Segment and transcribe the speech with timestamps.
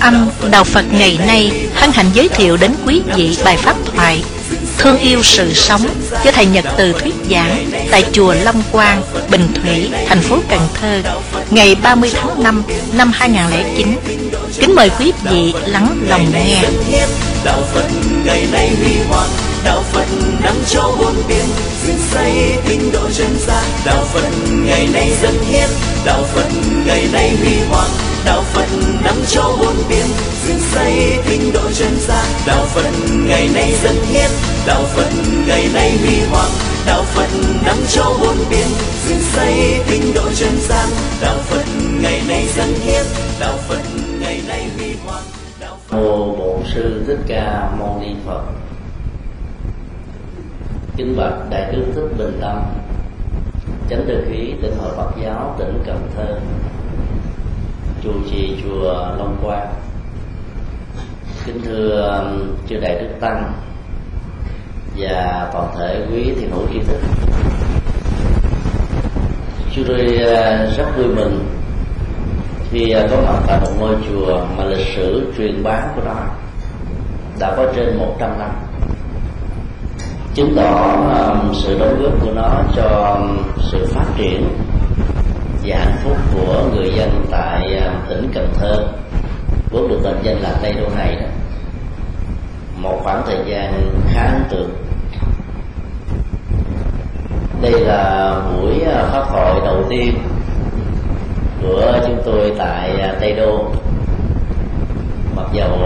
[0.00, 4.24] âm Đạo Phật ngày nay hân hạnh giới thiệu đến quý vị bài pháp thoại
[4.78, 5.86] Thương yêu sự sống
[6.24, 10.60] do Thầy Nhật Từ thuyết giảng tại Chùa Long Quang, Bình Thủy, thành phố Cần
[10.74, 11.02] Thơ
[11.50, 13.96] ngày 30 tháng 5 năm 2009.
[14.58, 16.62] Kính mời quý vị lắng lòng nghe.
[17.44, 17.86] đạo phật
[18.24, 19.28] ngày nay huy hoàng
[19.64, 20.06] đạo phật
[20.42, 21.44] năm cho muôn biển
[21.86, 22.32] dựng xây
[22.68, 25.68] tinh độ chân gian đạo phật ngày nay dân hiến
[26.04, 26.48] đạo phật
[26.86, 28.66] ngày nay huy hoàng đạo phật
[29.04, 30.06] năm châu bốn biển
[30.46, 32.90] dựng xây tinh độ chân gian đạo phật
[33.26, 34.30] ngày nay dân hiến
[34.66, 35.10] đạo phật
[35.46, 36.50] ngày nay huy hoàng.
[36.86, 37.28] Đạo phật
[37.66, 38.66] năm châu bốn biển
[39.08, 40.88] dựng xây tinh độ chân gian
[41.22, 41.64] đạo phật
[42.02, 43.04] ngày nay dân hiến
[43.40, 43.82] đạo phật
[44.20, 45.22] ngày nay huy hoàng.
[45.60, 48.42] Đạo phật mô bổn sư thích ca mâu ni phật.
[50.96, 52.62] Kính bạch đại đức thích bình tâm.
[53.90, 56.40] Chánh tư khí tỉnh hội phật giáo tỉnh cần thơ
[58.04, 59.72] chùa trì chùa long quang.
[61.46, 63.52] Kính thưa um, chư đại đức tăng
[64.96, 67.00] và toàn thể quý thiền hữu tri thức.
[69.74, 71.44] Chúng tôi uh, rất vui mừng
[72.70, 76.16] khi uh, có mặt tại một ngôi chùa mà lịch sử truyền bá của nó
[77.38, 78.50] đã có trên 100 năm.
[80.34, 80.96] Chứng tỏ
[81.30, 83.38] um, sự đóng góp của nó cho um,
[83.72, 84.48] sự phát triển
[85.70, 88.86] và hạnh phúc của người dân tại à, tỉnh Cần Thơ.
[89.70, 91.26] Vốn được mệnh danh là Tây Đô này đó.
[92.76, 94.70] Một khoảng thời gian khá ấn tượng.
[97.62, 100.18] Đây là buổi à, pháp phát hội đầu tiên
[101.62, 103.64] của chúng tôi tại à, Tây Đô.
[105.36, 105.78] Mặc dầu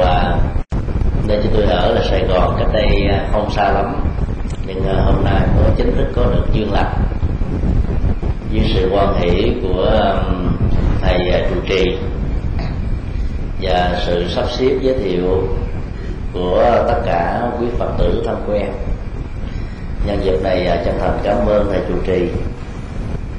[1.29, 4.05] nơi chúng tôi ở là Sài Gòn, cách đây không xa lắm,
[4.67, 7.14] nhưng hôm nay mới chính thức có được duyên lành
[8.55, 10.57] với sự quan hỷ của um,
[11.01, 11.97] thầy à, trụ trì
[13.63, 15.49] và sự sắp xếp giới thiệu
[16.33, 18.67] của tất cả quý phật tử thân quen.
[20.07, 22.29] Nhân dịp này à, chân thành cảm ơn thầy trụ trì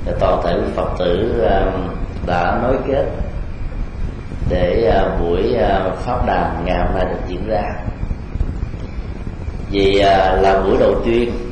[0.06, 1.90] và toàn thể quý phật tử um,
[2.28, 3.06] đã nối kết
[4.50, 5.56] để à, buổi
[5.96, 7.64] pháp đàm ngày hôm nay được diễn ra.
[9.72, 9.94] Vì
[10.42, 11.45] là buổi đầu tiên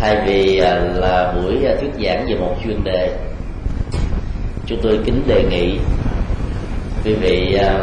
[0.00, 3.16] thay vì à, là buổi à, thuyết giảng về một chuyên đề
[4.66, 5.78] chúng tôi kính đề nghị
[7.04, 7.78] quý vị à,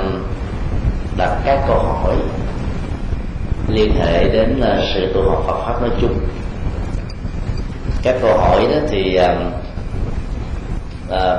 [1.18, 2.16] đặt các câu hỏi
[3.68, 4.62] liên hệ đến
[4.94, 6.20] sự tu học Phật pháp nói chung.
[8.04, 9.36] Các câu hỏi đó thì à,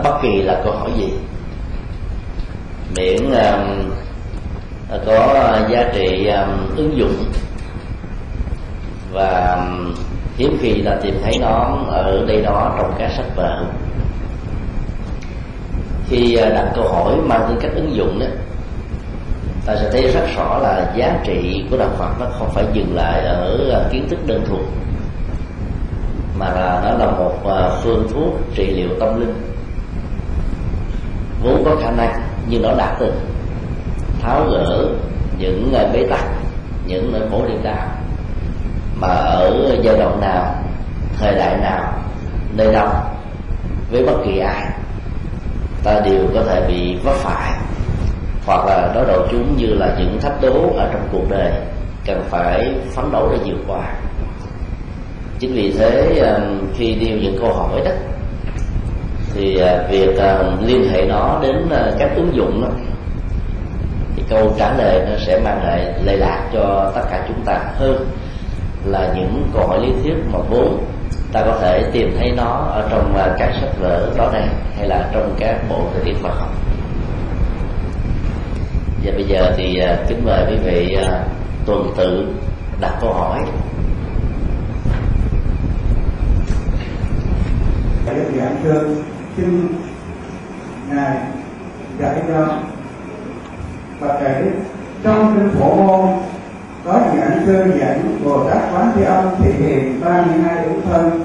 [0.04, 1.12] bất kỳ là câu hỏi gì
[2.96, 3.58] miễn à,
[5.06, 6.46] có giá trị à,
[6.76, 7.24] ứng dụng
[9.12, 9.66] và
[10.38, 13.64] hiếm khi ta tìm thấy nó ở đây đó trong các sách vở.
[16.08, 18.26] Khi à, đặt câu hỏi mang tính cách ứng dụng đó,
[19.66, 22.94] ta sẽ thấy rất rõ là giá trị của đạo Phật nó không phải dừng
[22.94, 24.62] lại ở à, kiến thức đơn thuần,
[26.38, 29.34] mà là nó là một à, phương thuốc trị liệu tâm linh.
[31.42, 33.12] Vốn có khả năng, nhưng nó đạt được.
[34.20, 34.86] Tháo gỡ
[35.38, 36.24] những bế tắc,
[36.86, 37.97] những nỗi khổ niềm đau
[39.00, 40.54] mà ở giai đoạn nào
[41.18, 41.92] thời đại nào
[42.56, 42.88] nơi đâu
[43.90, 44.64] với bất kỳ ai
[45.84, 47.52] ta đều có thể bị vấp phải.
[48.46, 51.52] Hoặc là đối đầu chúng như là những thách đố ở trong cuộc đời
[52.06, 53.94] cần phải phấn đấu để vượt qua.
[55.38, 57.90] Chính vì thế um, khi nêu những câu hỏi đó
[59.34, 62.68] thì uh, việc um, liên hệ nó đến uh, các ứng dụng đó,
[64.16, 67.58] thì câu trả lời nó sẽ mang lại lệ lạc cho tất cả chúng ta
[67.78, 68.06] hơn
[68.90, 70.84] là những câu hỏi lý thuyết mà vốn
[71.32, 74.88] ta có thể tìm thấy nó ở trong à, các sách vở đó đây, hay
[74.88, 76.48] là trong các bộ thời tiết Phật học.
[79.04, 81.24] Và bây giờ thì à, kính mời quý vị à,
[81.66, 82.34] tuần tự
[82.80, 83.40] đặt câu hỏi.
[88.06, 88.56] Giảng
[89.36, 89.68] xin
[90.90, 91.16] ngài
[92.00, 92.48] dạy cho
[94.00, 94.50] và thầy đức
[95.02, 96.06] trong kinh phổ môn
[96.84, 101.24] có giảng sư giảng bồ tát quán thế âm thể hiện 32 ứng thân.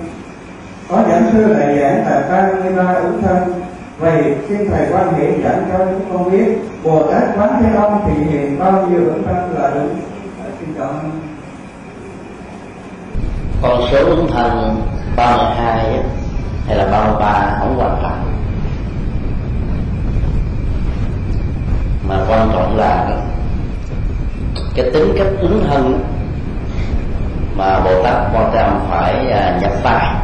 [0.90, 3.54] Có giảng sư lại giảng là 33 ứng thân.
[3.98, 7.92] Vậy xin thầy quan hệ giảng cho chúng con biết bồ tát quán thế âm
[8.07, 11.12] thể hiện bao nhiêu ứng thân là đúng À, dạ, xin cảm ơn.
[13.62, 14.81] Con số ứng thân
[15.16, 16.04] 32
[16.68, 18.34] hay là 33 không quan trọng
[22.07, 23.18] mà quan trọng là
[24.75, 26.04] cái tính cách ứng thân
[27.56, 30.16] mà bồ tát quan tâm phải à, nhập vai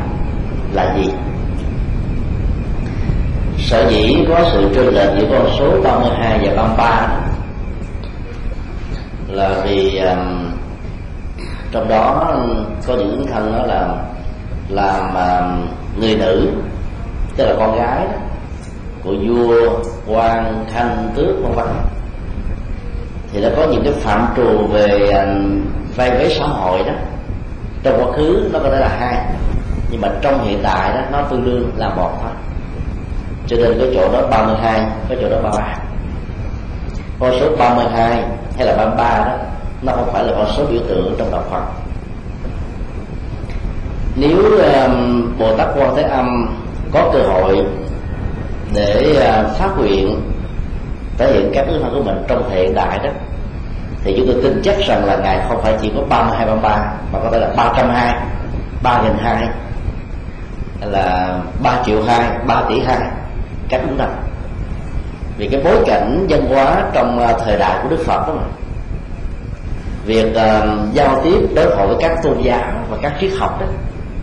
[0.74, 1.12] là gì?
[3.58, 7.08] Sở dĩ có sự trinh lệch giữa con số 32 và 33
[9.28, 10.52] là vì um,
[11.72, 12.34] trong đó
[12.88, 13.88] có những thân đó là
[14.70, 15.68] làm um,
[16.00, 16.52] người nữ
[17.38, 18.08] tức là con gái
[19.04, 21.68] của vua quan khanh tước vân vân.
[23.34, 25.62] Thì nó có những cái phạm trù về um,
[25.96, 26.94] vay vế xã hội đó
[27.84, 29.26] trong quá khứ nó có thể là hai
[29.92, 32.32] nhưng mà trong hiện tại đó nó tương đương là một thôi.
[33.48, 35.78] Cho nên cái chỗ đó 32 cái chỗ đó 33
[37.20, 38.24] con số 32
[38.58, 39.38] hay là 33 đó
[39.82, 41.64] nó không phải là con số biểu tượng trong đạo Phật.
[44.16, 44.38] Nếu
[44.86, 46.58] um, Bồ Tát Quan Thế Âm
[46.92, 47.66] có cơ hội
[48.76, 50.22] để uh, phát nguyện
[51.18, 53.10] thể hiện các ước mơ của mình trong hiện đại đó
[54.04, 57.20] thì chúng tôi tin chắc rằng là ngài không phải chỉ có 32 33 mà
[57.24, 58.22] có thể là 320
[58.84, 59.48] 3 nghìn hai
[60.82, 63.00] là 3 triệu hai 3 tỷ hai.
[63.70, 64.10] Cách đúng đắn
[65.38, 68.44] vì cái bối cảnh văn hóa trong à, thời đại của đức phật đó mà.
[70.06, 73.66] Việc uh, giao tiếp đối thoại với các tôn giáo và các triết học đó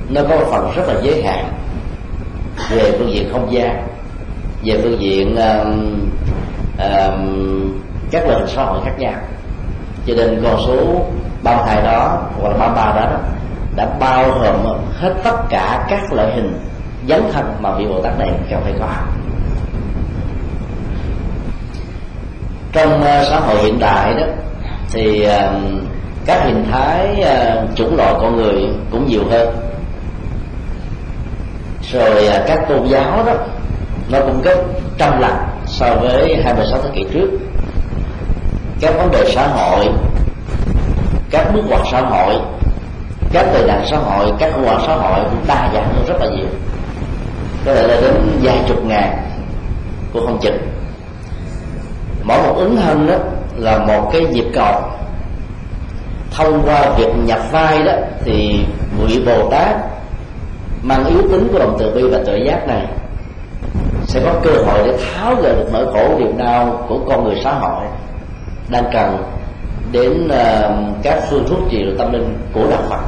[0.08, 1.52] nó có một phần rất là giới hạn
[2.70, 3.87] về phương diện không gian
[4.64, 5.67] về phương diện uh,
[6.75, 7.20] uh,
[8.11, 9.14] các loại hình xã hội khác nhau
[10.06, 11.05] cho nên con số
[11.43, 13.19] 32 đó hoặc là 33 đó, đó
[13.76, 16.58] đã bao gồm hết tất cả các loại hình
[17.08, 18.88] dấn thân mà vị Bồ Tát này cần phải có.
[22.73, 24.26] Trong ờ, xã hội hiện đại đó
[24.93, 25.61] thì ờ,
[26.26, 29.49] các hình thái ờ, chủng loại con người cũng nhiều hơn.
[31.93, 33.32] Rồi các tôn giáo đó
[34.11, 34.56] nó cũng gấp
[34.99, 35.35] trăm lần
[35.67, 37.45] so với 26 thế kỷ trước
[38.81, 39.87] các vấn đề xã hội,
[41.31, 42.34] các bước ngoặt xã hội,
[43.32, 46.20] các tệ nạn xã hội, các khủng hoảng xã hội cũng đa dạng hơn rất
[46.20, 46.49] là nhiều.
[47.64, 49.17] Có thể là đến vài chục ngàn
[50.12, 50.58] của không chừng
[52.26, 53.14] mỗi một ứng thân đó
[53.56, 54.82] là một cái nhịp cầu.
[56.31, 57.93] Thông qua việc nhập vai đó
[58.25, 58.64] thì
[59.06, 59.76] vị bồ tát
[60.82, 62.87] mang yếu tính của lòng từ bi và tự giác này
[64.05, 67.40] sẽ có cơ hội để tháo gỡ được nỗi khổ niềm đau của con người
[67.44, 67.84] xã hội
[68.68, 69.22] đang cần
[69.92, 73.00] đến uh, các phương thuốc trị tâm linh của đạo Phật.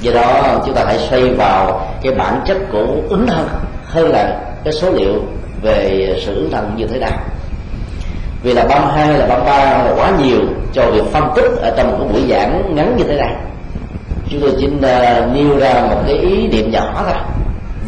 [0.00, 3.48] Do đó chúng ta hãy xoay vào cái bản chất của ứng thân
[3.84, 5.22] hơn là cái số liệu
[5.62, 7.18] về sự ứng thân như thế nào.
[8.42, 10.40] Vì là 32 là 33 là quá nhiều
[10.72, 13.34] cho việc phân tích ở trong một buổi giảng ngắn như thế này.
[14.30, 17.16] Chúng tôi chỉ uh, nêu ra một cái ý niệm nhỏ thôi.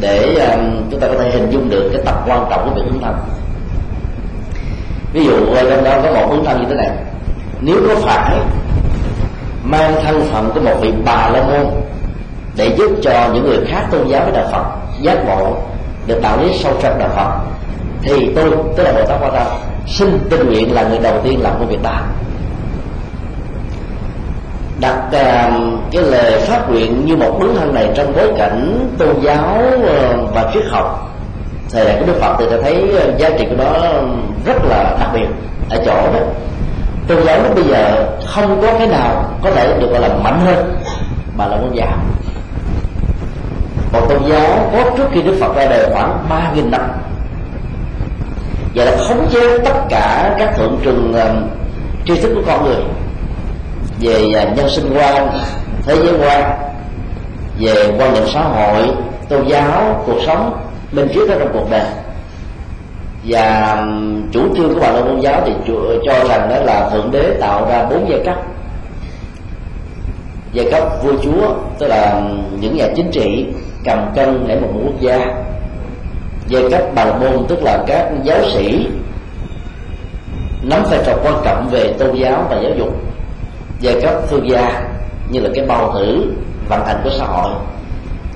[0.00, 0.60] Để uh,
[0.90, 3.14] chúng ta có thể hình dung được cái tập quan trọng của việc ứng thân
[5.12, 5.32] ví dụ
[5.70, 6.90] trong đó có một ứng thân như thế này.
[7.60, 8.36] Nếu có phải
[9.64, 11.66] mang thân phận của một vị bà la môn
[12.56, 14.64] để giúp cho những người khác tôn giáo với đạo phật
[15.00, 15.56] giác ngộ
[16.06, 17.30] được tạo lý sâu trong đạo phật
[18.02, 19.46] thì tôi tức là bồ tát quan tâm
[19.86, 22.00] xin tình nguyện là người đầu tiên làm công việc đó.
[24.80, 29.20] Đặt uh, cái lời phát nguyện như một đứng thân này trong bối cảnh tôn
[29.22, 31.09] giáo uh, và triết học
[31.72, 33.72] thời đại của đức phật thì ta thấy ờ, giá trị của nó
[34.44, 35.26] rất là đặc biệt
[35.70, 36.20] ở chỗ đó.
[37.08, 40.40] Tôn giáo lúc bây giờ không có cái nào có thể được gọi là mạnh
[40.46, 40.76] hơn
[41.36, 41.98] mà là tôn giáo.
[43.92, 46.80] Một tôn giáo có trước khi đức phật ra đời khoảng ba nghìn năm.
[48.74, 51.34] Và là khống chế tất cả các thượng trường uh, ờ,
[52.04, 52.82] tri thức của con người.
[54.00, 55.28] Về uh, nhân sinh quan
[55.86, 56.58] thế giới quan
[57.58, 58.90] về quan niệm xã hội
[59.28, 61.86] tôn giáo cuộc sống bên trước đó trong cuộc đời.
[63.24, 63.76] Và
[64.32, 65.52] chủ trương của bà la môn giáo thì
[66.06, 68.36] cho rằng đó là thượng đế tạo ra bốn giai cấp.
[70.52, 72.22] Giai cấp vua chúa, tức là
[72.60, 73.46] những nhà chính trị
[73.84, 75.18] cầm cân để một quốc gia.
[76.48, 78.88] Giai cấp bà la môn, tức là các giáo sĩ,
[80.62, 82.94] nắm vai trò quan trọng về tôn giáo và giáo dục.
[83.80, 84.82] Giai cấp thương gia,
[85.30, 86.34] như là cái bào tử
[86.68, 87.52] vận hành của xã hội.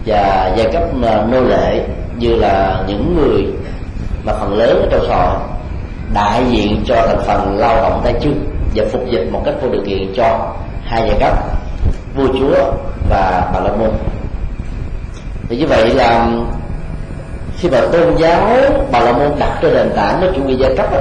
[0.07, 1.85] Và giai cấp ờ, nô lệ
[2.19, 3.47] như là những người
[4.25, 5.39] mà phần lớn ở trong xã hội
[6.15, 9.69] đại diện cho thành phần lao động tay chân và phục dịch một cách vô
[9.69, 10.53] điều kiện cho
[10.85, 11.33] hai giai cấp
[12.15, 12.73] vua chúa
[13.09, 13.91] và bà la môn.
[15.49, 16.29] Thì như vậy là
[17.57, 18.51] khi mà tôn giáo
[18.91, 21.01] bà la môn đặt trên nền tảng của chủ nghĩa giai cấp đó,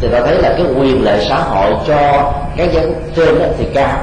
[0.00, 3.66] thì ta thấy là cái quyền lợi xã hội cho các dân trên đó thì
[3.74, 3.98] cao.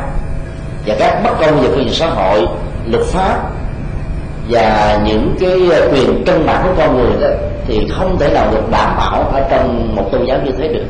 [0.85, 2.47] Và các bất công về quyền xã hội
[2.85, 3.39] luật pháp
[4.49, 7.27] và những cái ờ, quyền căn bản của con người đó
[7.67, 10.85] thì không thể nào được đảm bảo ở trong một tôn giáo như thế được.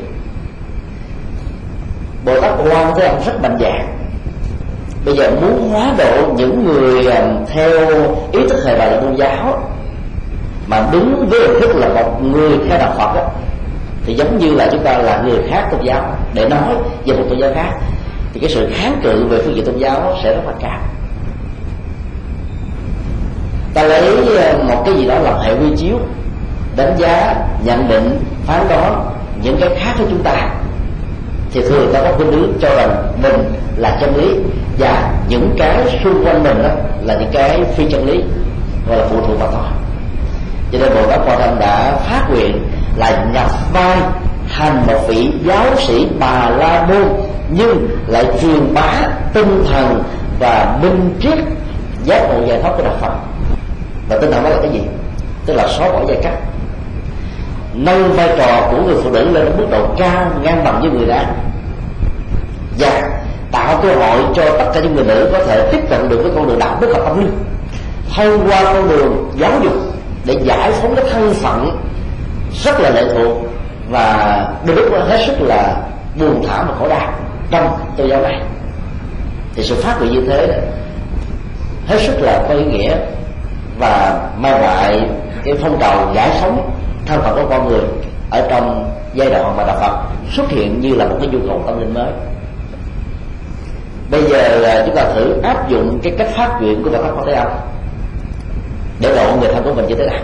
[2.24, 3.98] Bồ tát quan thế ông rất mạnh dạng
[5.04, 7.70] bây giờ muốn hóa độ những người ờ, theo
[8.32, 9.70] ý thức hệ bài là tôn giáo
[10.66, 13.30] mà đúng với hình thức là một người theo đạo phật đó,
[14.04, 16.16] thì giống như là chúng ta là người khác tôn giáo.
[16.34, 16.74] Để nói
[17.06, 17.70] về một tôn giáo khác
[18.32, 20.80] thì cái sự kháng cự về phương diện tôn giáo sẽ rất là cao
[23.74, 25.98] ta lấy ờ, một cái gì đó làm hệ quy chiếu,
[26.76, 27.34] đánh giá,
[27.64, 29.10] nhận định, phán đoán
[29.42, 30.48] những cái khác với chúng ta.
[31.52, 34.34] Thì thường ta có khuynh hướng cho rằng mình là chân lý
[34.78, 36.70] và những cái xung quanh mình đó
[37.02, 38.22] là những cái phi chân lý
[38.88, 39.78] gọi là phụ thuộc vào thôi
[40.72, 42.62] cho nên bồ tát quan tâm đã phát nguyện
[42.96, 43.98] là nhập vai
[44.56, 47.08] thành một vị giáo sĩ bà la môn,
[47.50, 48.92] nhưng lại truyền bá
[49.32, 50.02] tinh thần
[50.40, 51.38] và minh triết
[52.04, 53.12] giác ngộ giải thoát của đạo phật
[54.08, 54.80] và tinh thần đó là cái gì?
[55.46, 56.32] Tức là xóa bỏ giai cấp.
[57.74, 61.06] Nâng vai trò của người phụ nữ lên mức độ cao, ngang bằng với người
[61.06, 61.34] đàn
[62.78, 63.02] và
[63.52, 66.32] tạo cơ hội cho tất cả những người nữ có thể tiếp cận được với
[66.34, 67.38] con đường đạo đức và tâm linh.
[68.16, 69.72] Thông qua con đường giáo dục
[70.24, 71.78] để giải phóng cái thân phận
[72.64, 73.36] rất là lệ thuộc
[73.90, 75.76] và đôi lúc hết sức là
[76.20, 77.12] buồn thảm và khổ đau
[77.50, 78.40] trong tôn giáo này.
[79.54, 80.60] Thì sự phát biểu như thế
[81.86, 82.96] hết sức là có ý nghĩa
[83.78, 85.00] và mang lại
[85.44, 86.70] cái phong trào giải phóng
[87.06, 87.84] thân phận của con người
[88.30, 89.96] ở trong giai đoạn mà đạo Phật
[90.36, 92.12] xuất hiện như là một cái nhu cầu tâm linh mới.
[94.10, 97.22] Bây giờ chúng ta thử áp dụng cái cách phát nguyện của Phật pháp Phật
[97.26, 97.48] Thế Âm
[99.00, 100.20] để độ người thân của mình như thế nào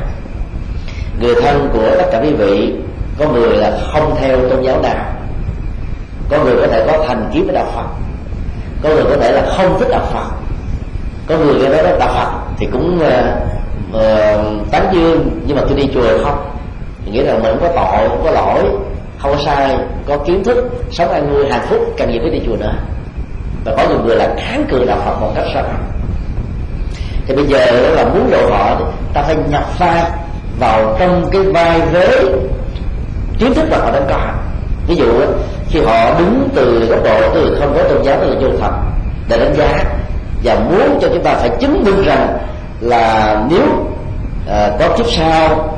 [1.21, 2.75] người thân của tất cả quý vị,
[3.19, 5.13] có người là không theo tôn giáo nào.
[6.31, 7.87] Có người có thể có thành kiến với đạo Phật.
[8.83, 10.25] Có người có thể là không thích đạo Phật.
[11.27, 13.05] Có người nghe nói đạo Phật thì cũng uh,
[13.97, 15.31] uh, tán dương.
[15.47, 16.51] Nhưng mà tôi đi chùa không.
[17.05, 18.63] Nghĩa là mình không có tội không có lỗi
[19.19, 20.57] không có sai có kiến thức
[20.91, 22.73] sống an vui hạnh phúc cần gì phải đi chùa nữa.
[23.65, 25.65] Và có nhiều người là kháng cự đạo Phật một cách sao?
[27.27, 28.81] thì bây giờ đó là muốn độ họ
[29.15, 30.03] ta phải nhập vai
[30.59, 32.09] vào trong cái vai vế
[33.39, 34.33] kiến thức mà họ đang có.
[34.87, 35.07] Ví dụ
[35.69, 38.73] khi họ đứng từ góc độ từ không có tôn giáo từ vô thật
[39.29, 39.85] để đánh giá
[40.45, 42.39] và muốn cho chúng ta phải chứng minh rằng
[42.81, 43.67] là nếu
[44.49, 45.69] à, có kiếp sau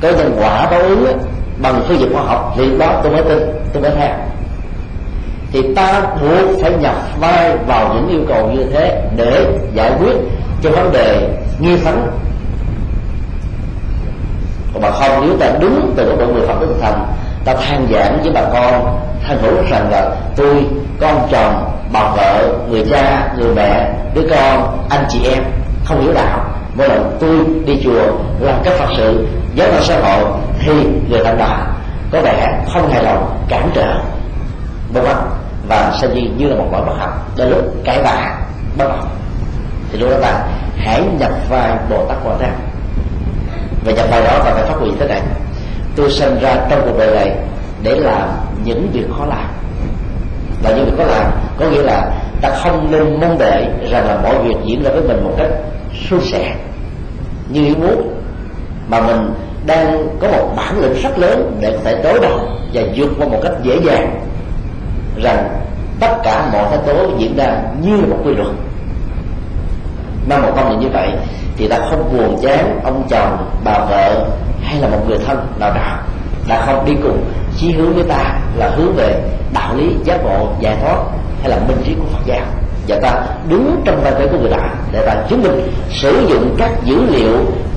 [0.00, 1.18] có nhân quả báo ứng
[1.62, 3.38] bằng phương diện khoa học thì đó tôi mới tin
[3.72, 4.14] tôi mới theo.
[5.52, 10.16] Thì ta buộc phải nhập vai vào những yêu cầu như thế để giải quyết
[10.62, 11.28] cho vấn đề
[11.60, 12.06] nghi vấn.
[14.74, 17.06] Còn mà không nếu ta đứng từ góc độ người phật tử thành
[17.44, 20.64] ta than giảng với bà con than hữu rằng là, tôi,
[21.00, 25.42] con chồng, bà vợ, người cha, người mẹ, đứa con, anh chị em,
[25.84, 26.44] không hiểu đạo.
[26.74, 28.02] Mỗi lần tôi đi chùa
[28.40, 30.24] làm các phật sự, giáo hội xã hội,
[30.60, 30.72] thì
[31.08, 31.66] người ta đạo
[32.10, 33.94] có vẻ không hài lòng, cản trở.
[34.92, 35.16] Vân vân.
[35.68, 37.36] Và xem như như là một loại bất học.
[37.36, 38.38] Đến lúc cãi vã,
[38.78, 39.08] bất học
[39.92, 40.40] thì lúc đó ta
[40.76, 42.48] hãy nhập vai bồ tát quan thế.
[43.84, 45.20] Và nhập vai đó ta phải phát huy thế này.
[45.96, 47.36] Tôi sinh ra trong cuộc đời này
[47.82, 48.28] để làm
[48.64, 49.48] những việc khó làm.
[50.62, 54.18] Và những việc khó làm có nghĩa là ta không nên mong đợi rằng là
[54.22, 55.50] mọi việc diễn ra với mình một cách
[56.10, 56.54] suôn sẻ
[57.48, 58.20] như ý muốn
[58.88, 59.34] mà mình
[59.66, 62.38] đang có một bản lĩnh rất lớn để có thể đối đầu
[62.72, 64.20] và vượt qua một cách dễ dàng
[65.22, 65.48] rằng
[66.00, 68.48] tất cả mọi thái tố diễn ra như một quy luật.
[70.28, 71.08] Mang một tâm niệm như vậy
[71.56, 74.28] thì ta không buồn chán ông chồng bà vợ
[74.62, 75.98] hay là một người thân nào đó,
[76.48, 77.24] đã không đi cùng
[77.56, 79.20] chí hướng với ta là hướng về
[79.52, 80.98] đạo lý giác ngộ giải thoát
[81.40, 82.44] hay là minh trí của phật giáo.
[82.88, 86.54] Và ta đứng trong vai vế của người đạo để ta chứng minh sử dụng
[86.58, 87.36] các dữ liệu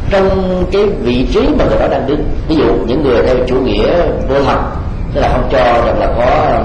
[0.09, 2.23] trong cái vị trí mà người đó đang đứng.
[2.47, 3.87] Ví dụ những người theo chủ nghĩa
[4.29, 4.63] vô thần
[5.13, 6.59] tức là không cho rằng là có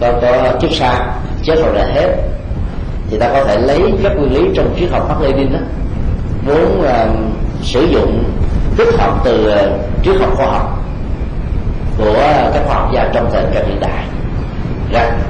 [0.00, 1.06] có có chiếc xa
[1.42, 2.16] chết rồi là hết
[3.10, 5.58] thì ta có thể lấy các nguyên lý trong triết học Mác Lênin đó
[6.46, 7.06] muốn uh, à,
[7.62, 8.24] sử dụng
[8.76, 10.84] tích hợp từ uh, triết học khoa học
[11.98, 12.14] của
[12.54, 14.04] các khoa học gia trong thời kỳ hiện đại.
[14.92, 15.20] Rằng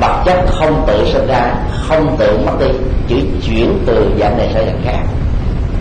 [0.00, 1.54] vật chất không tự sinh ra,
[1.88, 2.66] không tự mất đi,
[3.08, 4.98] chỉ chuyển từ dạng này sang dạng khác.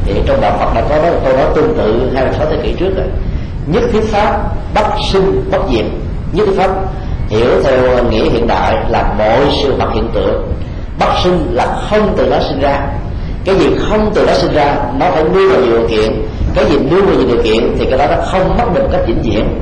[0.06, 2.74] Thì trong đạo Phật đã có đó, câu nói tương tự hai sáu thế kỷ
[2.80, 3.06] trước rồi.
[3.68, 4.40] Nhất thiết pháp
[4.74, 5.86] bất sinh bất diệt.
[6.34, 6.72] Nhất thiết pháp
[7.30, 10.54] hiểu theo nghĩa hiện đại là mọi sự vật hiện tượng.
[11.00, 12.80] Bất sinh là không từ nó sinh ra.
[13.46, 16.26] Cái gì không từ nó sinh ra, nó phải đưa vào điều kiện
[16.58, 19.22] cái gì nếu vào điều kiện thì cái đó nó không mất được cách vĩnh
[19.22, 19.60] viễn.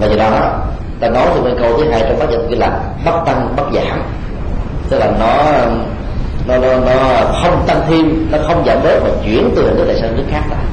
[0.00, 0.58] Và do đó
[1.00, 3.64] ta nói thì bên câu thứ hai trong bát dịch kia là bất tăng bất
[3.74, 4.02] giảm.
[4.90, 5.36] Tức là nó
[6.46, 9.86] nó nó, nó không tăng thêm nó không giảm bớt mà chuyển từ hình thức
[9.86, 10.64] này sang nước khác lại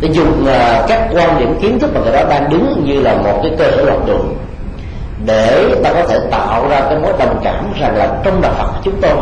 [0.00, 3.14] để dùng uh, các quan điểm kiến thức mà người đó đang đứng như là
[3.14, 4.36] một cái cơ sở lập đường
[5.26, 8.80] để ta có thể tạo ra cái mối đồng cảm rằng là trong đạo Phật
[8.84, 9.12] chúng tôi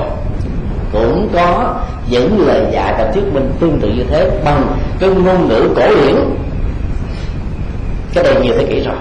[0.92, 1.74] cũng có
[2.08, 4.66] những lời dạy và thuyết minh tương tự như thế bằng
[5.00, 6.16] cái ngôn ngữ cổ điển.
[8.14, 8.94] Cái đây nhiều thế kỷ rồi.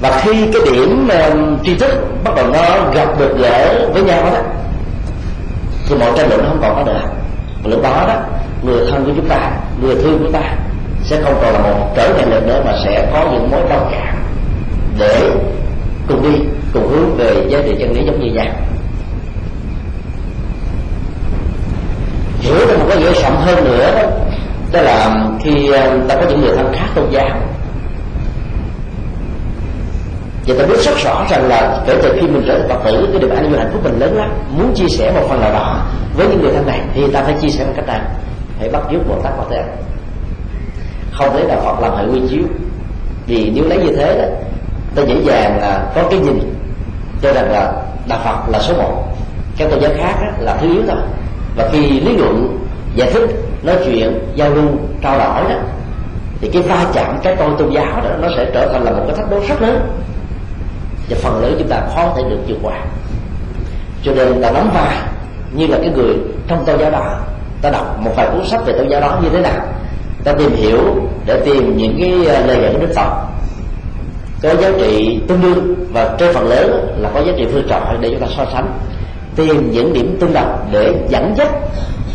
[0.00, 1.90] Và khi cái điểm um, tri thức
[2.24, 4.38] bắt đầu nó gặp được gỡ với nhau đó
[5.88, 7.00] thì mọi tranh luận nó không còn có được
[7.62, 8.20] và lúc đó đó
[8.62, 9.50] người thân của chúng ta
[9.82, 10.54] người thương của ta
[11.04, 13.90] sẽ không còn là một trở ngại lực nữa mà sẽ có những mối đồng
[13.92, 14.16] cảm
[14.98, 15.30] để
[16.08, 16.38] cùng đi
[16.72, 18.46] cùng hướng về giá trị chân lý giống như nhau.
[22.42, 24.02] Hiểu được một cái nghĩa rộng hơn nữa đó
[24.72, 27.38] đó là khi ờ, ta có những người thân khác tôn giáo
[30.46, 33.08] và ta biết rất rõ rằng là kể từ khi mình trở thành phật tử,
[33.12, 34.30] cái điều an vui hạnh phúc mình lớn lắm.
[34.50, 37.34] Muốn chia sẻ một phần nào đó với những người thân này thì ta phải
[37.40, 38.00] chia sẻ một cách nào
[38.58, 39.62] hãy bắt chước bồ tát bảo thế
[41.12, 42.42] không lấy đạo phật làm hệ quy chiếu.
[43.26, 44.24] Vì nếu lấy như thế đó,
[44.94, 46.38] ta dễ dàng là có cái nhìn
[47.22, 47.72] cho rằng là
[48.08, 49.04] đạo phật là số một.
[49.58, 50.98] Các tôn giáo khác là thứ yếu thôi
[51.56, 52.58] và khi lý luận
[52.94, 53.30] giải thích,
[53.62, 54.68] nói chuyện, giao lưu,
[55.02, 55.60] trao đổi đó,
[56.40, 59.02] thì cái va chạm, cái tôi tôn giáo đó, nó sẽ trở thành là một
[59.06, 59.80] cái thách đố rất lớn.
[61.10, 62.74] Và phần lớn chúng ta khó thể được vượt qua.
[64.02, 64.96] Cho nên là đóng vai
[65.52, 66.14] như là cái người
[66.48, 67.20] trong tôn giáo đó.
[67.62, 69.66] Ta đọc một vài cuốn sách về tôn giáo đó như thế nào.
[70.24, 70.78] Ta tìm hiểu
[71.26, 73.26] để tìm những cái ờ, lời dạy của đức phật.
[74.42, 77.96] Có giá trị tương đương và trên phần lớn là có giá trị vượt trội
[78.00, 78.72] để chúng ta so sánh
[79.36, 81.48] tìm những điểm tương đồng để dẫn dắt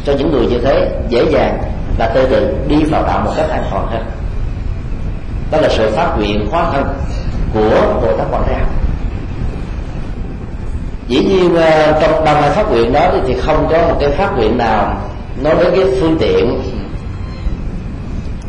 [0.05, 1.57] cho những người như thế dễ dàng
[1.97, 4.03] và từ từ đi vào đạo một cách an toàn hơn.
[5.51, 6.83] Đó là sự phát nguyện khóa thân
[7.53, 8.59] của bồ tát quảng ra
[11.07, 14.31] dĩ nhiên à, trong ba bài phát nguyện đó thì không có một cái phát
[14.37, 15.01] nguyện nào
[15.41, 16.61] nói đến cái phương tiện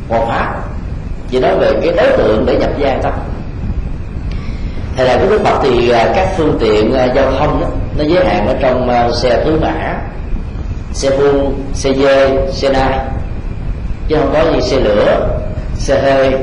[0.09, 0.55] hoàn pháp
[1.31, 3.13] chỉ nói về cái đối tượng để nhập gia thôi
[4.99, 7.67] thời đại của đức phật thì à, các phương tiện à, giao thông đó,
[7.99, 9.97] nó giới hạn ở trong à, xe tứ mã
[10.93, 13.05] xe buôn xe dê xe na,
[14.09, 15.29] chứ không có gì xe lửa
[15.75, 16.35] xe hơi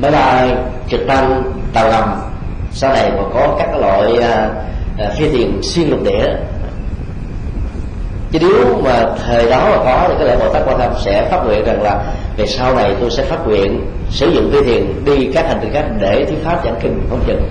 [0.00, 0.54] máy bay
[0.88, 2.14] trực thăng tàu ngầm.
[2.72, 4.20] Sau này còn có các loại
[5.16, 6.26] phi tiền xuyên lục địa.
[8.32, 11.28] Chứ nếu mà thời đó mà có thì có lẽ bồ tát quan tâm sẽ
[11.30, 12.04] phát nguyện rằng là
[12.36, 15.72] về sau này tôi sẽ phát nguyện sử dụng phi thiền đi các hành trình
[15.72, 17.48] khác để thuyết pháp giảng kinh không chừng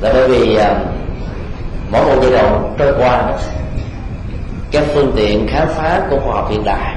[0.00, 0.74] là bởi vì à,
[1.90, 3.32] mỗi một giai đoạn trôi qua,
[4.70, 6.96] các phương tiện khám phá của khoa học hiện đại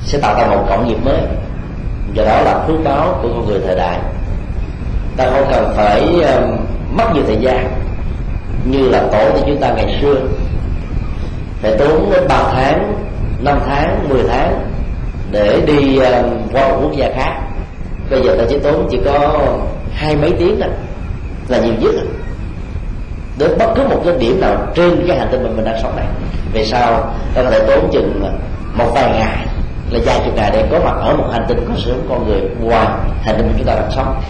[0.00, 1.20] sẽ tạo ra một cộng nghiệp mới.
[2.14, 3.98] Do đó là phước báo của con người thời đại.
[5.16, 6.40] Ta không cần phải à,
[6.92, 7.72] mất nhiều thời gian
[8.64, 10.14] như là tổ của chúng ta ngày xưa.
[11.62, 12.94] Phải tốn đến ba tháng,
[13.40, 14.71] năm tháng 10 tháng
[15.32, 17.40] để đi ờ, qua một quốc gia khác.
[18.10, 19.46] Bây giờ ta chỉ tốn chỉ có
[19.92, 20.70] hai mấy tiếng thôi
[21.48, 21.94] là nhiều nhất
[23.38, 25.96] đến bất cứ một cái điểm nào trên cái hành tinh mình mình đang sống
[25.96, 26.06] này.
[26.52, 28.30] Về sau ta có thể tốn chừng ờ,
[28.74, 29.46] một vài ngày
[29.90, 32.40] là vài chục ngày để có mặt ở một hành tinh có sự con người
[32.60, 32.86] ngoài
[33.22, 34.20] hành tinh chúng ta đang sống.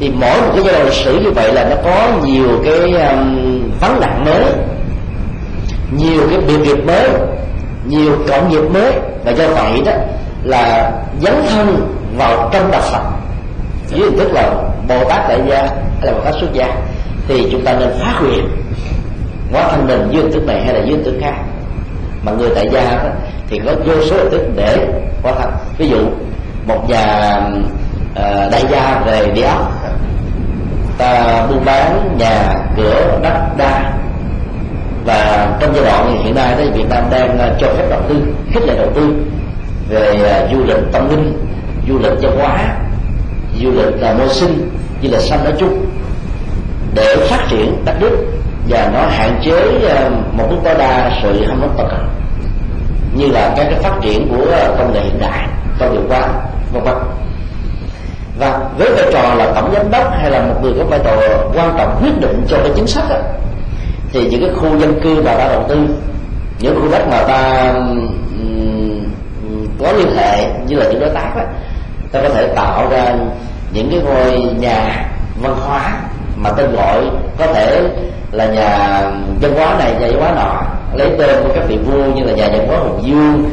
[0.00, 3.08] Thì mỗi một cái giai đoạn lịch sử như vậy là nó có nhiều cái
[3.08, 4.44] um, vấn nạn mới
[5.96, 7.08] nhiều cái biệt nghiệp mới
[7.88, 8.92] nhiều cộng nghiệp mới
[9.28, 9.92] và do vậy đó
[10.44, 13.02] là dấn thân vào trong đạo Phật.
[13.88, 14.50] Dưới hình thức là
[14.88, 16.68] Bồ Tát đại gia hay là Bồ Tát xuất gia
[17.28, 18.48] thì chúng ta nên phát nguyện
[19.52, 21.34] hóa thân mình dưới hình thức này hay là dưới hình thức khác.
[22.22, 23.10] Mà người tại gia đó,
[23.50, 24.86] thì có vô số hình thức để
[25.22, 25.50] hóa thân.
[25.78, 25.98] Ví dụ
[26.66, 27.40] một nhà
[28.12, 29.72] uh, đại gia về địa ốc
[30.98, 33.82] ta buôn bán nhà cửa đất đai
[35.04, 38.16] và trong giai đoạn hiện nay thì Việt Nam đang à, cho phép đầu tư
[38.52, 39.14] khích lệ đầu tư
[39.88, 41.46] về à, du lịch tâm linh
[41.88, 42.76] du lịch văn hóa
[43.60, 44.70] du lịch là môi sinh
[45.02, 45.86] du lịch xanh nói chung
[46.94, 48.26] để phát triển đất nước.
[48.68, 52.00] Và nó hạn chế à, một mức tối đa sự hâm nóng toàn cầu
[53.14, 54.46] như là các cái phát triển của
[54.78, 55.46] công nghệ hiện đại
[55.78, 56.28] công nghiệp hóa
[56.72, 56.94] vân vân.
[58.38, 61.12] Và với vai trò là tổng giám đốc hay là một người có vai trò
[61.54, 63.16] quan trọng quyết định cho cái chính sách đó,
[64.12, 65.76] thì những cái khu dân cư mà ta đầu tư
[66.58, 67.74] những khu đất mà ta
[69.78, 71.42] có liên hệ như là những đối tác đó,
[72.12, 73.14] ta có thể tạo ra
[73.72, 75.06] những cái ngôi nhà
[75.42, 76.00] văn hóa
[76.36, 77.04] mà tên gọi
[77.38, 77.82] có thể
[78.32, 79.02] là nhà
[79.40, 80.62] văn hóa này nhà văn hóa nọ
[80.94, 83.50] lấy tên của các vị vua như là nhà văn hóa hùng dương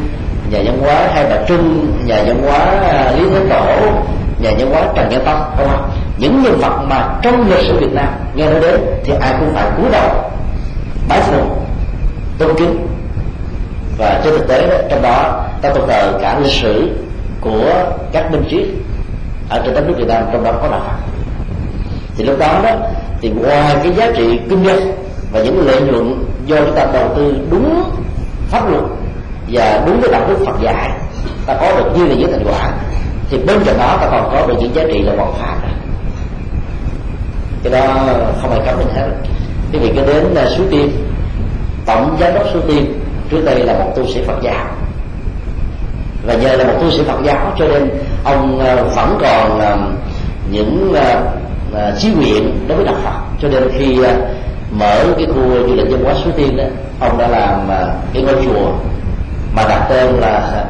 [0.52, 3.92] nhà văn hóa hai bà trưng nhà văn hóa à, lý thế tổ
[4.40, 7.94] nhà văn hóa trần nhân tông không những nhân vật mà trong lịch sử việt
[7.94, 10.10] nam nghe nói đến thì ai cũng phải cúi đầu
[11.08, 11.68] bái phục
[12.38, 12.88] tôn kính.
[13.98, 16.90] Và trên thực tế đó, trong đó ta tôn thờ cả lịch sử
[17.42, 18.66] của các minh triết
[19.50, 20.98] ở trên đất nước việt nam trong đó có đạo phật.
[22.18, 22.72] Thì lúc đó đó
[23.22, 24.92] thì ngoài cái giá trị kinh doanh
[25.32, 27.84] và những lợi nhuận do chúng ta đầu tư đúng
[28.48, 28.84] pháp luật
[29.52, 30.90] và đúng với đạo đức Phật dạy
[31.46, 32.72] ta có được như là những thành quả
[33.30, 35.56] thì bên cạnh đó ta còn có được những giá trị là hoàn pháp
[37.64, 38.06] cái đó
[38.42, 39.10] không ai cấm mình hết
[39.72, 40.90] cái việc cái đến là suối tiên
[41.86, 43.00] tổng giám đốc suối tiên
[43.30, 44.66] trước đây là một tu sĩ phật giáo.
[46.26, 47.90] Và nhờ là một tu sĩ phật giáo cho nên
[48.24, 49.78] ông ờ, vẫn còn ờ,
[50.52, 51.22] những ờ,
[51.74, 53.20] ờ, chí nguyện đối với đạo phật.
[53.42, 54.14] Cho nên khi ờ,
[54.72, 56.64] mở cái khu du lịch văn hóa suối tiên đó
[57.00, 57.68] ông đã làm
[58.14, 58.72] cái ngôi chùa
[59.56, 60.66] mà đặt tên là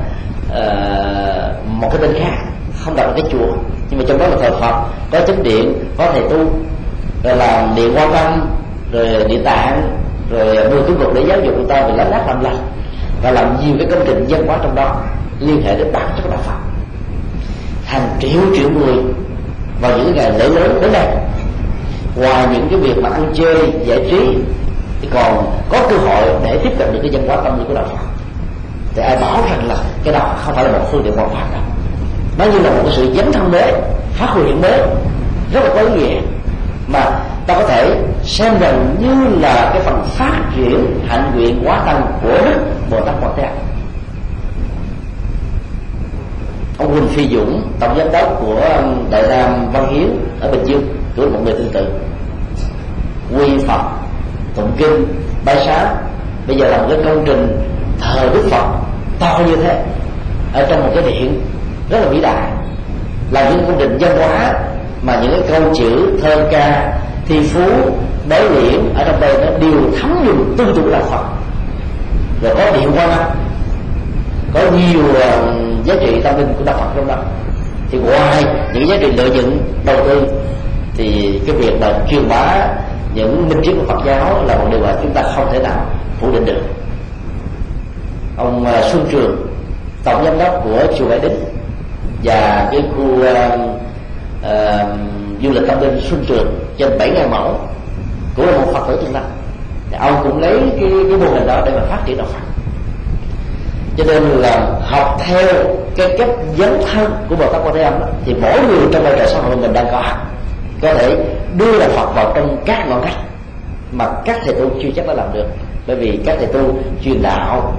[0.52, 2.36] uh, một cái tên khác
[2.80, 3.58] không đặt là cái chùa.
[3.90, 6.50] Nhưng mà trong đó là thờ phật có chánh điện có thầy tu
[7.24, 8.46] làm điện quan tâm
[8.96, 9.98] rồi địa tạng
[10.32, 12.58] rồi nuôi tiếng vực để giáo dục người ta về lấn lát làm lành
[13.24, 15.02] và làm nhiều cái công trình văn hóa trong đó,
[15.40, 16.56] liên hệ đến bản chất đạo phật
[17.86, 18.94] hàng triệu triệu người
[19.82, 21.08] vào những ngày lễ lớn đến đây.
[22.16, 24.38] Ngoài những cái việc mà ăn chơi, giải trí,
[25.02, 27.74] thì còn có cơ hội để tiếp cận được cái văn hóa tâm linh của
[27.74, 28.06] đạo phật
[28.96, 31.48] thì ai bảo rằng là cái đó không phải là một phương tiện hoàn pháp
[31.54, 31.62] đâu.
[32.38, 33.74] Nó như là một sự dấn thân mới,
[34.14, 34.80] phát huy hiện mới,
[35.54, 36.20] rất là có ý nghĩa
[36.88, 41.84] mà ta có thể xem rằng như là cái phần phát triển hạnh nguyện quá
[41.86, 43.50] tăng của đức bồ tát quan thế
[46.78, 48.62] ông Huỳnh Phi Dũng, tổng giám đốc của
[49.10, 50.08] Đại Nam Văn hiếu
[50.40, 51.86] ở Bình Dương cũng một người tương tự
[53.38, 53.82] quy Phật,
[54.56, 55.06] tụng kinh,
[55.46, 55.96] bái sáng
[56.48, 57.62] bây giờ là một cái công trình
[58.00, 58.66] thờ Đức Phật
[59.20, 59.84] to như thế,
[60.54, 61.42] ở trong một cái điện
[61.90, 62.52] rất là vĩ đại,
[63.32, 64.54] là những công trình văn hóa
[65.06, 66.94] mà những cái câu chữ thơ ca
[67.28, 67.62] thi phú
[68.30, 71.24] đối liễn ở trong đây nó đều thấm nhuần tư tưởng đạo Phật.
[72.42, 73.26] Rồi có điện quan âm
[74.54, 77.18] có nhiều uh, giá trị tâm linh của đạo Phật trong đó.
[77.92, 80.28] Thì ngoài những giá trị lợi nhuận đầu tư
[80.98, 82.68] thì cái việc mà truyền bá
[83.14, 85.86] những minh triết của Phật giáo là một điều mà chúng ta không thể nào
[86.20, 86.62] phủ định được.
[88.38, 89.48] Ông ờ, Xuân Trường
[90.04, 91.36] tổng giám đốc của chùa Bái Đính
[92.24, 93.85] và cái khu uh,
[94.46, 95.00] uh,
[95.44, 97.60] du lịch tâm linh Xuân Trường trên bảy ngàn mẫu
[98.36, 99.24] cũng là một Phật tử tương lai
[99.92, 102.40] thì ông cũng lấy cái, cái mô hình đó để mà phát triển đạo Phật.
[103.98, 105.48] Cho nên là học theo
[105.96, 109.04] cái cách dấn thân của Bồ Tát Quan Thế Âm đó, thì mỗi người trong
[109.04, 110.04] vai trò xã hội mình đang có
[110.82, 111.18] có thể
[111.58, 113.18] đưa đạo Phật vào trong các ngọn cách
[113.92, 115.46] mà các thầy tu chưa chắc đã làm được.
[115.88, 116.60] Bởi vì các thầy tu
[117.04, 117.74] truyền đạo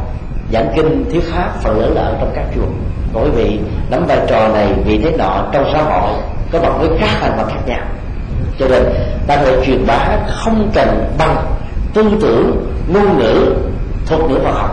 [0.52, 2.66] giảng kinh thuyết pháp phần lớn là ở trong các chùa.
[3.12, 3.59] Bởi vì
[3.90, 6.11] nắm vai trò này vì thế nọ trong xã hội
[6.59, 7.81] có mặt với các thành phần khác nhau.
[8.59, 8.83] Cho nên,
[9.27, 11.37] ta phải truyền bá không cần bằng
[11.95, 13.55] tư tưởng, ngôn ngữ,
[14.07, 14.71] thuật ngữ Phật học.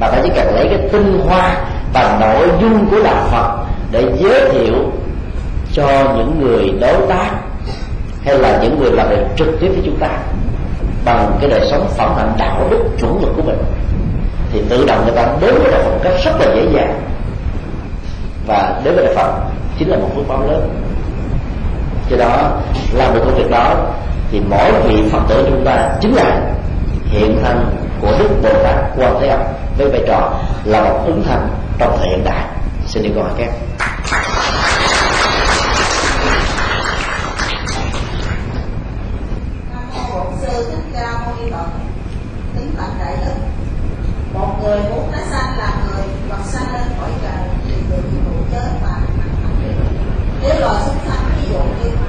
[0.00, 1.56] Mà ta chỉ cần lấy cái tinh hoa
[1.92, 4.74] và nội dung của đạo Phật để giới thiệu
[5.72, 7.30] cho những người đối tác
[8.24, 10.08] hay là những người làm việc trực tiếp với chúng ta
[11.04, 13.58] bằng cái đời sống phẩm hạnh đạo đức chuẩn mực của mình,
[14.52, 17.00] thì tự động người ta đến với đạo Phật một cách rất là dễ dàng.
[18.46, 20.68] Và đến với đạo Phật chính là một phước báo lớn
[22.08, 22.60] do đó,
[22.92, 23.74] làm được công việc đó,
[24.30, 26.40] thì mỗi vị phật tử chúng ta chính là
[27.04, 29.40] hiện thân của đức bồ tát quan thế âm
[29.78, 30.32] với vai trò
[30.64, 32.44] là một ứng thành trong thời hiện đại.
[32.86, 33.50] Xin đi gọi các
[44.32, 48.24] một người muốn tái sanh là người hoặc sanh lên khỏi trời thì được nhiệm
[48.24, 48.96] vụ chết và
[50.42, 50.82] nếu loài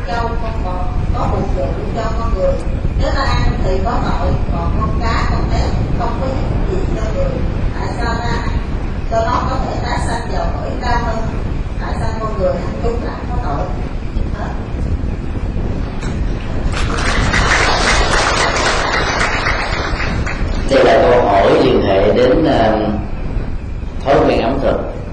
[0.06, 1.66] súc châu con bò có phục vụ
[1.96, 2.54] cho con người.
[3.00, 6.28] Nếu ta ăn thì có tội còn con cá con tép không có
[6.72, 7.32] gì cho người.
[7.80, 8.48] Tại sao ta?
[9.12, 11.18] Cho nó có thể tái sanh vào cõi cao hơn.
[11.82, 13.66] Tại sao con người ăn chúng lại có tội?
[20.70, 22.90] Đây là câu hỏi liên hệ đến uh,
[24.06, 25.05] thói quen ẩm thực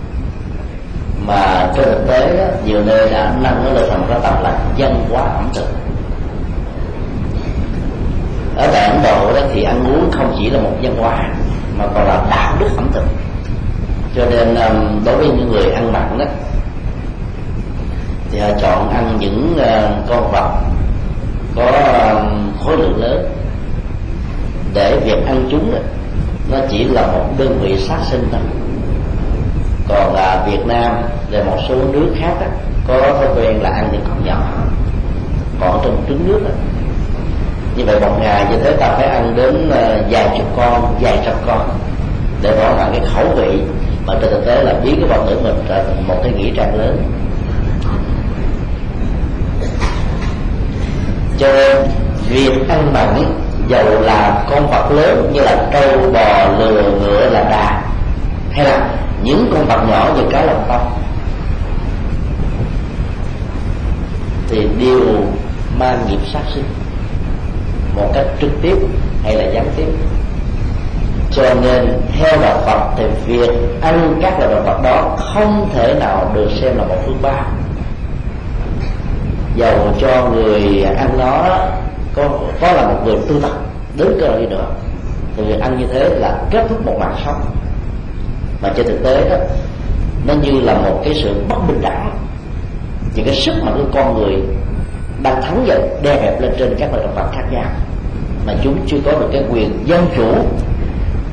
[1.26, 4.58] mà trên thực tế đó, nhiều nơi đã nâng nó lên thành cái tầm là
[4.76, 5.66] dân hóa ẩm thực.
[8.56, 11.18] Ở tại ấn độ đó thì ăn uống không chỉ là một văn hóa
[11.78, 13.04] mà còn là đạo đức ẩm thực.
[14.16, 16.24] Cho nên um, đối với những người ăn mặn đó
[18.30, 20.50] thì họ chọn ăn những uh, con vật
[21.56, 21.64] có
[22.10, 23.32] um, khối lượng lớn.
[24.74, 25.78] Để việc ăn chúng đó,
[26.50, 28.40] nó chỉ là một đơn vị sát sinh thôi
[29.92, 30.92] còn là Việt Nam
[31.30, 32.46] và một số nước khác đó,
[32.88, 34.42] có thói quen là ăn những con nhỏ.
[35.60, 36.50] Còn trong trứng nước đó.
[37.76, 41.18] như vậy một ngày như thế ta phải ăn đến à, vài chục con vài
[41.24, 41.68] trăm con
[42.42, 43.60] để thỏa lại cái khẩu vị.
[44.06, 46.50] Mà trên thực tế là biến cái bao tử mình trở thành một cái nghĩa
[46.56, 47.02] trang lớn.
[51.38, 51.76] Cho nên
[52.28, 53.34] việc ăn mặn
[53.68, 57.81] dầu là con vật lớn như là trâu bò lừa ngựa là đà
[59.88, 60.80] nhỏ như cái lòng tâm
[64.48, 65.24] thì đều
[65.78, 66.64] mang nghiệp sát sinh,
[67.96, 68.76] một cách trực tiếp
[69.22, 69.86] hay là gián tiếp.
[71.30, 75.94] Cho nên theo đạo Phật thì việc ăn các loại động vật đó không thể
[76.00, 77.44] nào được xem là một phước ba.
[79.56, 81.58] Dầu cho người ăn nó
[82.14, 82.28] có
[82.60, 83.52] có là một người tu tập
[83.96, 84.66] đến cơ đi nữa,
[85.36, 87.40] thì việc ăn như thế là kết thúc một mạng sống.
[88.62, 89.36] Mà trên thực tế đó
[90.26, 92.18] nó như là một cái sự bất bình đẳng.
[93.14, 94.36] Những cái sức mạnh của con người
[95.22, 97.70] đang thắng dần đè bẹp lên trên các loại động vật khác nhau.
[98.46, 100.34] Mà chúng chưa có được cái quyền dân chủ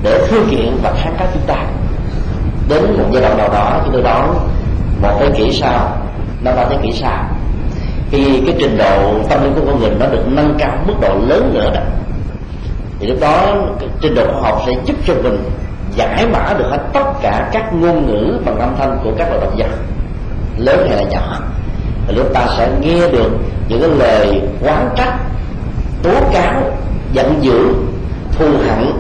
[0.04, 1.66] để thư kiện và kháng cáo chúng ta.
[2.70, 4.50] Đến một giai đoạn nào đó, chúng tôi đón
[5.02, 5.98] một thế kỷ sau,
[6.44, 7.26] năm ba thế kỷ sau
[8.12, 11.16] khi cái trình độ tâm linh của con người nó được nâng cao mức độ
[11.28, 11.82] lớn nữa đó.
[13.00, 13.56] Thì lúc đó
[14.02, 15.38] trình độ khoa học sẽ giúp cho mình
[15.96, 19.40] giải mã được hết tất cả các ngôn ngữ bằng âm thanh của các loài
[19.42, 19.68] động vật.
[20.58, 21.40] Lớn hay là nhỏ?
[22.08, 23.32] Và lúc ta sẽ nghe được
[23.68, 25.14] những cái lời quán trách,
[26.04, 26.62] tố cáo,
[27.14, 27.74] giận dữ,
[28.32, 28.92] thù hận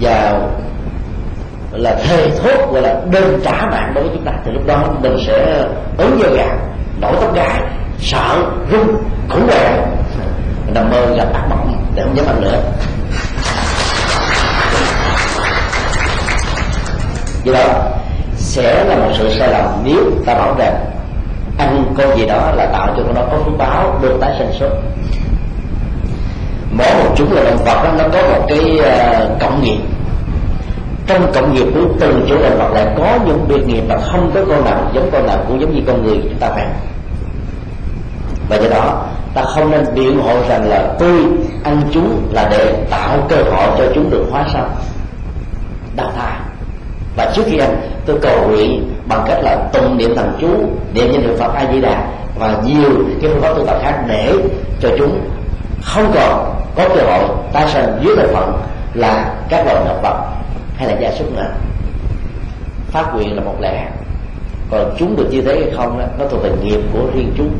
[0.00, 0.40] và
[1.72, 4.32] là thề thốt, gọi là đơn trả mạng đối với chúng ta.
[4.44, 5.64] Thì lúc đó mình sẽ
[5.98, 6.46] ứng vô gà,
[7.00, 7.60] nổi tóc gái
[7.98, 8.36] sợ,
[8.70, 8.96] run,
[9.28, 9.96] khủng hoảng.
[10.74, 12.62] Nằm mơ gặp ác mộng, để không dám ăn nữa.
[17.44, 17.60] Do đó
[18.36, 20.74] sẽ là một sự sai lầm nếu ta bảo rằng
[21.58, 24.52] ăn con gì đó là tạo cho con nó có phước báo được tái sinh
[24.58, 24.70] xuất.
[26.70, 29.78] Mỗi một chúng là động vật đó, nó có một cái uh, cộng nghiệp.
[31.06, 34.30] Trong cộng nghiệp của từng chỗ động vật lại có những biệt nghiệp mà không
[34.34, 36.66] có con nào giống con nào cũng giống như con người chúng ta phải
[38.50, 41.24] và do đó ta không nên biện hộ rằng là tôi
[41.64, 44.70] ăn chúng là để tạo cơ hội cho chúng được hóa sanh.
[45.96, 46.49] Đào thai
[47.16, 50.48] và trước khi ăn tôi cầu nguyện bằng cách là tụng niệm thần chú
[50.94, 52.04] niệm danh hiệu phật a di đà
[52.38, 54.34] và nhiều cái phương pháp tu tập khác để
[54.80, 55.20] cho chúng
[55.82, 58.62] không còn có cơ hội tái sanh dưới thân phận
[58.94, 60.30] là các loài động vật
[60.76, 61.52] hay là gia súc nữa.
[62.90, 63.88] Phát nguyện là một lẽ.
[64.70, 67.50] Còn chúng được như thế hay không đó, nó thuộc về nghiệp của riêng chúng.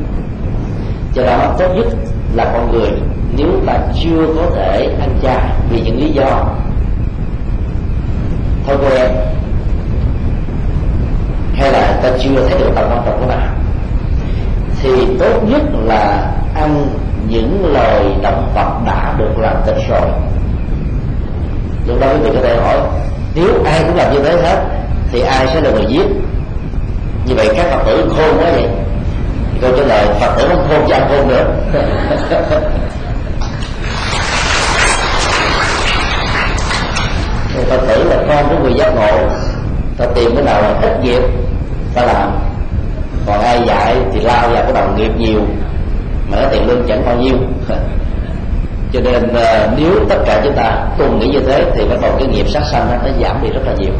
[1.14, 1.86] Cho đó tốt nhất
[2.34, 2.90] là con người
[3.36, 6.46] nếu ta chưa có thể ăn chay vì những lý do.
[8.66, 9.10] Thói quen
[11.60, 13.48] hay là ta chưa thấy được tầm quan trọng của nào
[14.82, 16.86] thì tốt nhất là ăn
[17.28, 20.08] những loài động vật đã được làm thịt rồi.
[21.86, 22.78] Lúc đó quý vị có thể hỏi,
[23.34, 24.62] nếu ai cũng làm như thế hết,
[25.12, 26.06] thì ai sẽ là người giết?
[27.26, 28.68] Như vậy các phật tử khôn quá vậy.
[29.60, 31.44] Câu trả lời, phật tử không khôn chứ ăn khôn nữa
[37.70, 39.28] phật tử là con của người giác ngộ.
[39.98, 41.22] Ta tìm cái nào là ít nghiệp
[41.94, 42.50] ta làm
[43.26, 45.40] còn ai dạy thì lao vào cái đồng nghiệp nhiều,
[46.30, 47.34] mà cái tiền lương chẳng bao nhiêu.
[48.92, 52.12] Cho nên ờ, nếu tất cả chúng ta cùng nghĩ như thế thì bắt đầu
[52.18, 53.92] cái nghiệp sát sanh nó giảm đi rất là nhiều.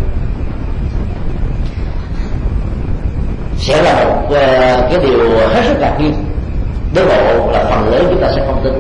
[3.58, 6.14] Sẽ là một ờ, cái điều hết sức ngạc nhiên.
[6.94, 8.72] Đối bộ là phần lớn chúng ta sẽ không tin.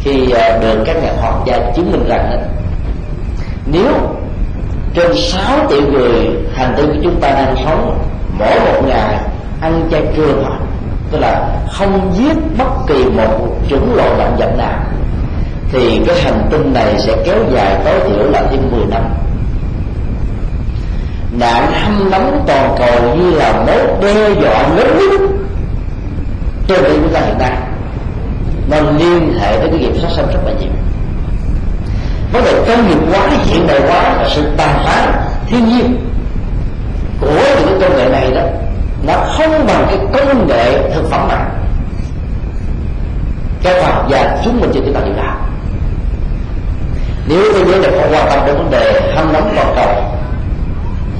[0.00, 2.42] Khi ờ, được các nhà khoa học gia chứng minh rằng
[3.66, 3.92] nếu
[4.94, 7.98] trên 6 tỷ người hành tinh của chúng ta đang sống
[8.38, 9.18] mỗi một ngày
[9.60, 10.56] ăn chay trưa thôi
[11.14, 14.78] tức là không giết bất kỳ một chủng loại động vật nào.
[15.72, 19.02] Thì cái hành tinh này sẽ kéo dài tối thiểu là thêm 10 năm.
[21.38, 25.20] Nạn hâm nóng toàn cầu như là mối đe dọa lớn nhất
[26.68, 27.56] trên thế chúng ta hiện nay.
[28.70, 30.72] Nó liên hệ với cái nghiệp sát sanh rất là nhiều.
[32.32, 35.96] Vấn đề công nghiệp quá hiện đại quá và sự tàn phá thiên nhiên
[37.24, 38.42] của những công nghệ này đó
[39.06, 41.46] nó không bằng cái công nghệ thực phẩm nào
[43.62, 45.36] cái khoa học gia chúng mình cho chúng ta điều nào
[47.28, 50.04] nếu thế giới này không quan tâm đến vấn đề hâm nóng toàn cầu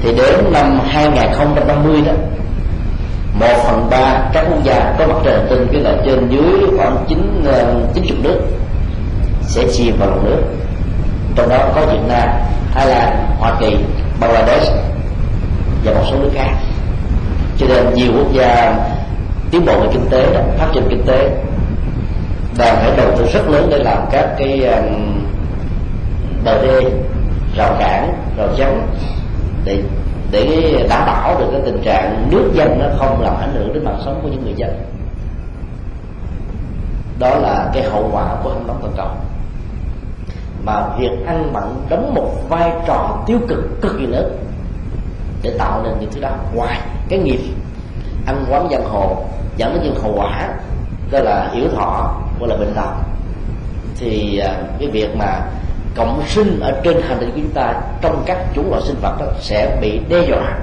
[0.03, 2.13] thì đến năm 2050 đó
[3.39, 7.05] một phần ba các quốc gia có mặt trời trên cái là trên dưới khoảng
[7.07, 8.39] chín ờ, chín chục nước
[9.47, 10.41] sẽ chìm vào lòng nước.
[11.35, 12.29] Trong đó có Việt Nam,
[12.73, 13.77] Thái Lan, Hoa Kỳ,
[14.19, 14.71] Bangladesh
[15.85, 16.51] và một số nước khác.
[17.57, 18.75] Cho nên nhiều quốc gia
[19.51, 21.29] tiến bộ về kinh tế đó, phát triển kinh tế
[22.57, 25.23] đang phải đầu tư rất lớn để làm các cái um,
[26.45, 26.81] bờ đê
[27.55, 28.87] rào cản rào chắn
[29.65, 29.83] để
[30.31, 33.83] để đảm bảo được cái tình trạng nước dân nó không làm ảnh hưởng đến
[33.83, 34.69] mạng sống của những người dân.
[37.19, 39.07] Đó là cái hậu quả của hành động toàn cầu.
[40.65, 44.37] Mà việc ăn mặn đóng một vai trò tiêu cực cực kỳ lớn
[45.45, 46.29] để tạo nên những thứ đó.
[46.53, 46.79] Ngoài
[47.09, 47.39] cái nghiệp
[48.25, 49.23] ăn quán giang hồ
[49.57, 50.49] dẫn đến những hậu quả,
[51.11, 52.89] đó là hiểu thọ hoặc là bệnh tật,
[53.99, 55.41] thì à, cái việc mà
[55.95, 59.15] cộng sinh ở trên hành tinh của chúng ta, trong các chủng loại sinh vật
[59.19, 60.57] đó sẽ bị đe dọa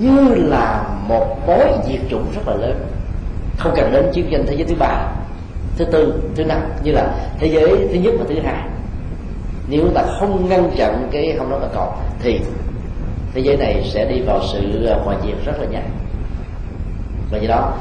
[0.00, 2.86] như là một mối diệt chủng rất là lớn.
[3.58, 5.06] Không cần đến chiến tranh thế giới thứ ba,
[5.76, 8.62] thứ tư, thứ năm, như là thế giới thứ nhất và thứ hai.
[9.68, 12.40] Nếu ta không ngăn chặn cái không đó là còn, thì
[13.34, 15.90] thế giới này sẽ đi vào sự à, hòa diệt rất là nhanh.
[17.30, 17.72] Và do đó,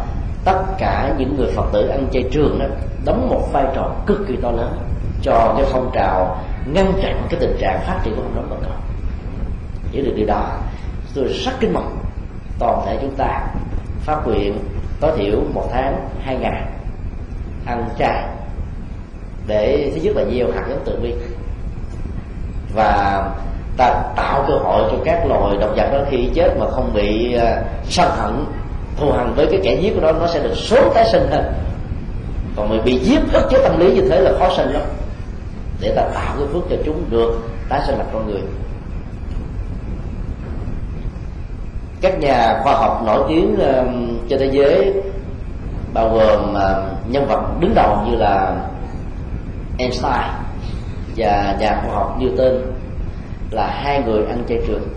[0.46, 2.66] tất cả những người phật tử ăn chay trường đó,
[3.06, 4.78] đóng một vai trò cực kỳ to lớn
[5.22, 6.38] cho cái phong trào
[6.74, 8.72] ngăn chặn cái tình trạng phát triển của không nóng toàn cầu
[9.92, 10.58] hiểu được điều đó,
[11.16, 11.98] tôi rất kính mong
[12.60, 13.48] toàn thể chúng ta
[14.00, 14.58] phát nguyện
[15.00, 16.64] tối thiểu một tháng, hai ngày
[17.66, 18.24] ăn chay
[19.48, 21.14] để thứ nhất là gieo hạt giống tự bi
[22.76, 23.24] và
[23.78, 27.36] ta tạo cơ hội cho các loài động vật đó khi chết mà không bị
[27.36, 28.46] à, sân hận
[28.98, 31.54] thù hằn với cái kẻ giết của nó nó sẽ được số tái sinh hơn.
[32.56, 34.82] Còn mình bị giết ức chế tâm lý như thế là khó sinh lắm.
[35.80, 38.42] Để ta tạo cái phước cho chúng được tái sinh lập con người.
[42.02, 43.86] Các nhà khoa học nổi tiếng uh,
[44.30, 44.94] trên thế giới
[45.94, 48.56] bao gồm uh, nhân vật đứng đầu như là
[49.78, 50.32] Einstein
[51.18, 52.60] và nhà khoa học Newton
[53.54, 54.88] là hai người ăn chay trường.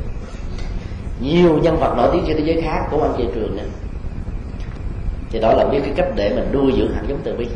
[1.21, 3.63] Nhiều nhân vật nổi tiếng trên thế giới khác cũng ăn chay trường nữa.
[5.31, 7.47] Thì đó là biết cái cách để mình nuôi dưỡng hạt giống từ bi.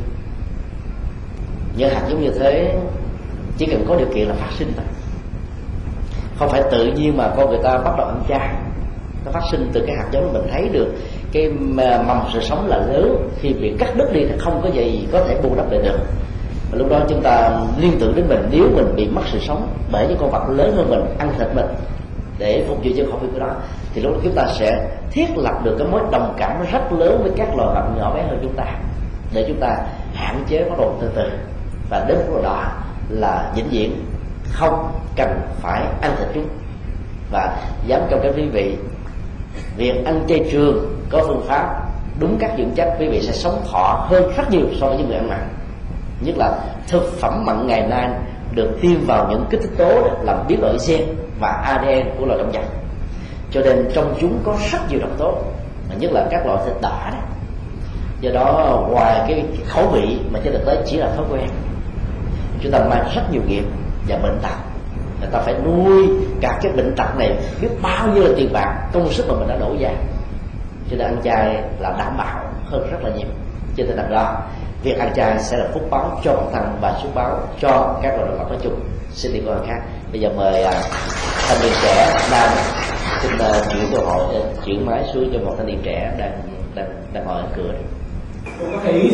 [1.77, 2.79] Những hạt giống như thế,
[3.59, 4.85] chỉ cần có điều kiện là phát sinh thôi.
[6.39, 8.55] Không phải tự nhiên mà con người ta bắt đầu ăn chay.
[9.25, 10.95] Nó phát sinh từ cái hạt giống mình thấy được
[11.33, 11.49] cái
[12.07, 13.29] mầm sự sống là lớn.
[13.41, 15.99] Khi bị cắt đứt đi thì không có gì có thể bù đắp lại được
[16.71, 18.49] và lúc đó chúng ta liên tưởng đến mình.
[18.51, 21.49] Nếu mình bị mất sự sống bởi những con vật lớn hơn mình, ăn thịt
[21.55, 21.67] mình,
[22.39, 23.55] để phục vụ cho khẩu vị của nó,
[23.95, 27.21] thì lúc đó chúng ta sẽ thiết lập được cái mối đồng cảm rất lớn
[27.23, 28.65] với các loài vật nhỏ bé hơn chúng ta,
[29.33, 29.77] để chúng ta
[30.15, 31.31] hạn chế bắt đầu từ từ.
[31.91, 32.65] Và đến lúc đó
[33.09, 34.05] là vĩnh viễn
[34.53, 36.49] không cần phải ăn thịt chúng.
[37.33, 37.57] Và
[37.87, 38.77] dám cho các quý vị,
[39.77, 41.81] việc ăn chay trường có phương pháp
[42.21, 45.09] đúng các dưỡng chất, quý vị sẽ sống thọ hơn rất nhiều so với những
[45.09, 45.49] người ăn mặn
[46.21, 48.09] nhất là thực phẩm mặn ngày nay
[48.55, 51.01] được tiêm vào những kích thích tố làm biến đổi gen
[51.41, 52.65] và ADN của loài động vật.
[53.51, 55.39] Cho nên trong chúng có rất nhiều độc tố,
[55.89, 57.19] mà nhất là các loại thịt đỏ đó.
[58.21, 61.49] Do đó, ngoài cái khẩu vị mà trên thực tế chỉ là thói quen,
[62.61, 63.65] chúng ta mang rất nhiều nghiệp
[64.09, 64.57] và bệnh tật.
[65.21, 66.09] Người ta phải nuôi
[66.41, 69.49] cả cái bệnh tật này biết bao nhiêu là tiền bạc, công sức mà mình
[69.49, 69.91] đã đổ ra.
[70.91, 73.29] Cho nên ăn chay là đảm bảo hơn rất là nhiều.
[73.77, 74.43] Trên thực tập đó
[74.83, 78.17] việc ăn chay sẽ là phúc báo cho bản thân và phúc báo cho các
[78.17, 78.81] loài động vật nói chung.
[79.13, 79.81] Xin đi câu hỏi khác.
[80.13, 80.83] Bây giờ mời à,
[81.49, 82.57] thanh niên trẻ đang
[83.23, 86.33] xin uh, chuyển cơ hội uh, chuyển máy xuống cho một thanh niên trẻ đang
[86.75, 87.73] đang đang ngồi ở cửa.
[87.73, 87.83] Này.
[88.61, 89.11] tôi có thể ý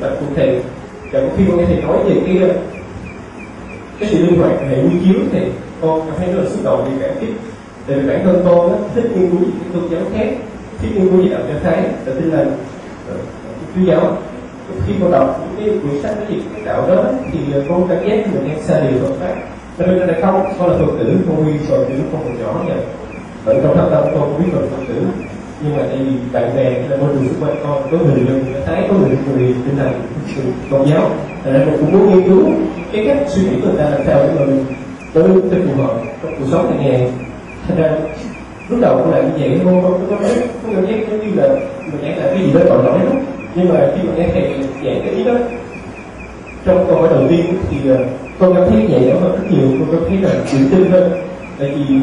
[0.00, 0.60] bệnh cụ thể
[1.12, 2.50] và khi con nghe thầy nói về cái
[4.00, 5.40] cái sự linh hoạt hệ quy chiếu thì
[5.80, 7.34] con cảm thấy rất là xúc động vì cảm kích.
[7.86, 10.34] Tại vì bản thân con á, thích nghiên cứu những tôn giáo khác
[10.78, 12.44] thích nghiên cứu về đạo ờ, giáo thái và tin là
[13.74, 14.16] chú giáo
[14.86, 17.38] khi con đọc những cái quyển sách cái gì đạo đó thì
[17.68, 19.34] con cảm giác mình đang xa điều Phật pháp
[19.80, 22.42] cho nên là không con là phật tử con nguyên rồi từ lúc con còn
[22.42, 22.76] nhỏ vậy
[23.44, 25.02] ở trong thâm tâm con biết mình phật tử
[25.62, 28.44] nhưng mà tại vì bạn bè là môi trường xung quanh con có người dân
[28.66, 29.92] thái có người người tinh thần
[30.70, 31.10] tôn giáo
[31.44, 32.52] thành ra mình cũng muốn nghiên cứu
[32.92, 34.64] cái cách suy nghĩ của người ta làm sao để mình
[35.14, 37.12] tới tới phù hợp trong cuộc sống hàng ngày
[37.68, 37.92] thành ra
[38.68, 40.30] lúc đầu cũng làm như vậy thôi không có nói
[40.62, 41.48] không cảm giác giống như là
[41.92, 43.18] mình đang làm cái gì đó tội lỗi lắm
[43.54, 45.34] nhưng mà khi mà nghe thầy dạy cái ý đó
[46.64, 47.96] trong câu hỏi đầu tiên thì ờ,
[48.38, 51.12] con cảm thấy nhẹ nhõm hơn rất nhiều con cảm thấy là tự tin hơn.
[51.58, 51.94] Tại vì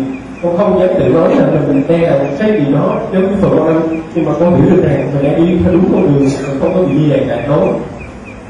[0.43, 3.51] con không dám tự nói là mình đang làm cái gì đó giống như phần
[3.59, 6.59] con nhưng mà con hiểu được rằng mình đang đi theo đúng con đường mình
[6.61, 7.67] không có bị đi lạc lạc đó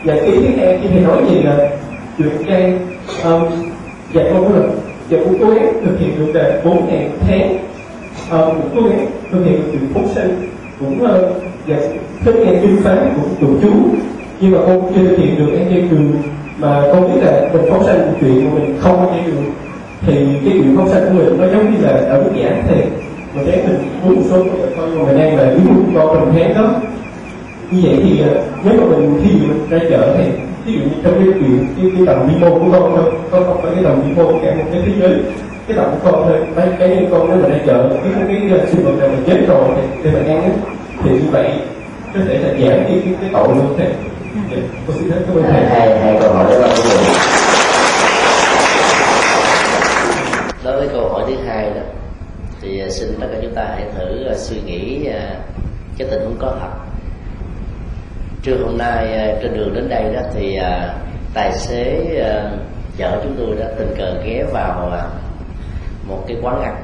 [0.04, 1.70] và cái thứ hai khi thầy nói gì là
[2.18, 2.80] chuyện trang
[3.24, 3.42] um,
[4.14, 4.70] dạ con có được.
[5.10, 7.58] Dạ con cố gắng thực hiện được là bốn ngày tháng.
[8.30, 10.50] Ờ, um, cũng cố gắng thực hiện được chuyện phóng sinh.
[10.80, 11.10] Cũng uh,
[11.68, 11.76] dạ
[12.26, 13.70] thích nghe kinh phán cũng tụ chú
[14.40, 16.12] nhưng mà con chưa thực hiện được ăn chay trường
[16.60, 19.44] mà con biết là mình phóng sanh một chuyện mà mình không ăn chay trường
[20.02, 20.14] thì
[20.46, 22.82] cái chuyện phóng sanh của mình nó giống như là ở mức giả thì
[23.36, 26.34] mà thấy mình muốn một số người coi mà mình đang là yếu con trong
[26.34, 26.74] tháng đó
[27.72, 28.30] như vậy thì à,
[28.64, 30.24] nếu mà mình khi mình ra chợ thì
[30.66, 33.44] ví dụ như trong cái chuyện cái, cái tầm vi mô của con thôi con
[33.44, 35.14] không phải cái tầm vi mô cả một cái thế giới.
[35.68, 38.42] Cái tầm của con thôi mấy cái nhân con nếu mà ra chợ cái cái,
[38.50, 40.50] cái sinh vật nào mình chết rồi thì, thì mình ăn
[41.04, 41.52] thì như vậy
[42.14, 43.92] có thể là giảm đi cái, cái tội luôn thế
[44.38, 47.14] Hai hai câu hỏi đó là cái gì?
[50.64, 51.82] Đối với câu hỏi thứ hai đó,
[52.62, 55.36] thì à, xin tất cả chúng ta hãy thử à, suy nghĩ à,
[55.98, 56.70] cái tình huống có thật.
[58.44, 59.08] Trưa hôm nay
[59.42, 60.60] trên đường đến đây đó thì
[61.34, 62.06] tài xế
[62.98, 64.92] chở chúng tôi đã tình cờ ghé vào
[66.08, 66.76] một cái quán ăn,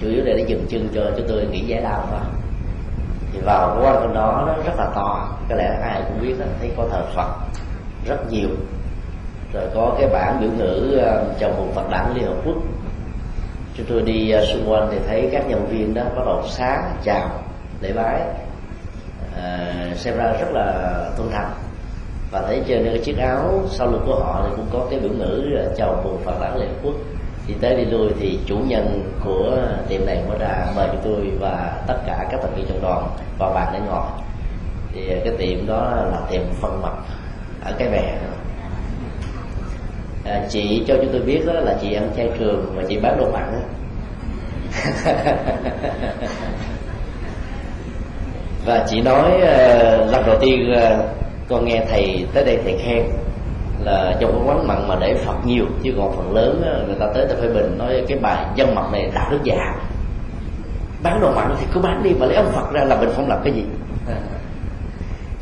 [0.00, 2.20] chủ yếu để để dừng chân cho chúng tôi nghỉ giải lao thôi
[3.36, 5.28] thì vào cái quán ăn đó nó rất là to.
[5.48, 7.28] Có lẽ ai cũng biết là thấy có thờ phật
[8.06, 8.48] rất nhiều.
[9.52, 12.56] Rồi có cái bảng biểu ngữ ờ, chào mừng Phật đản Liên Hợp Quốc.
[13.74, 16.92] Chúng tôi đi ờ, xung quanh thì thấy các nhân viên đó bắt đầu sáng
[17.04, 17.30] chào
[17.80, 18.20] lễ bái.
[19.42, 21.50] À, xem ra rất là tôn thành
[22.32, 25.12] và thấy trên cái chiếc áo sau lưng của họ thì cũng có cái biểu
[25.12, 26.94] ngữ chào mừng Phật đản Liên Hợp Quốc
[27.48, 31.30] đi tới đi lui thì chủ nhân của tiệm này mới ra mời chúng tôi
[31.40, 34.06] và tất cả các thành viên trong đoàn vào bàn để ngồi.
[34.94, 36.94] Thì cái tiệm đó là tiệm phân mật
[37.64, 38.14] ở cái bè.
[40.24, 43.18] À, chị cho chúng tôi biết đó là chị ăn chay trường và chị bán
[43.18, 43.62] đồ mặn
[48.66, 49.42] và chị nói uh,
[50.12, 50.78] lần đầu tiên uh,
[51.48, 53.02] con nghe thầy tới đây thầy khen
[53.80, 57.06] là trong cái quán mặn mà để phật nhiều chứ còn phần lớn người ta
[57.14, 59.74] tới ta phê bình nói cái bài dân mặn này đạo đức giả.
[61.02, 63.28] Bán đồ mặn thì cứ bán đi mà lấy ông phật ra là mình không
[63.28, 63.64] làm cái gì.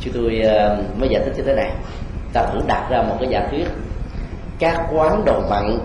[0.01, 1.71] Chúng tôi uh, mới giải thích như thế này.
[2.33, 3.67] Ta thử đặt ra một cái giả thuyết.
[4.59, 5.79] Các quán đồ mặn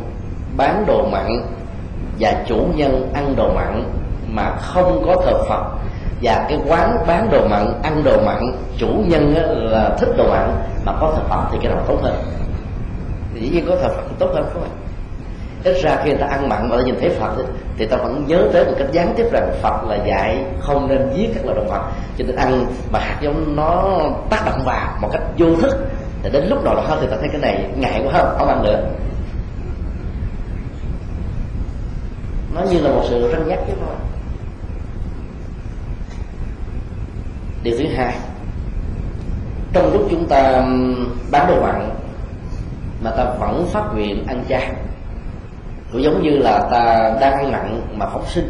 [0.58, 1.42] bán đồ mặn
[2.20, 3.84] và chủ nhân ăn đồ mặn
[4.28, 5.64] mà không có thờ Phật
[6.22, 9.34] và cái quán bán đồ mặn ăn đồ mặn chủ nhân
[9.72, 10.52] là thích đồ mặn
[10.86, 12.16] mà có thực phẩm thì cái nào tốt hơn.
[13.34, 14.64] Thì dĩ nhiên có thực phẩm tốt hơn không?
[14.64, 14.70] Ạ
[15.64, 17.46] ít ra khi người ta ăn mặn mà ta nhìn thấy Phật ấy,
[17.78, 21.10] thì ta vẫn nhớ tới một cách gián tiếp rằng Phật là dạy không nên
[21.16, 21.82] giết các loài động vật.
[22.18, 24.00] Cho nên ăn mà hạt giống nó
[24.30, 25.78] tác động vào một cách vô thức
[26.24, 28.48] thì đến lúc nào là hơn thì ta thấy cái này ngại quá không không
[28.48, 28.82] ăn nữa.
[32.56, 33.96] Nó như là một sự răng nhắc chứ thôi
[37.64, 38.14] điều thứ hai.
[39.74, 40.66] Trong lúc chúng ta
[41.32, 41.90] bán đồ mặn
[43.04, 44.72] mà ta vẫn phát nguyện ăn chay
[45.92, 48.50] cũng giống như là ta đang ăn mặn mà phóng sinh,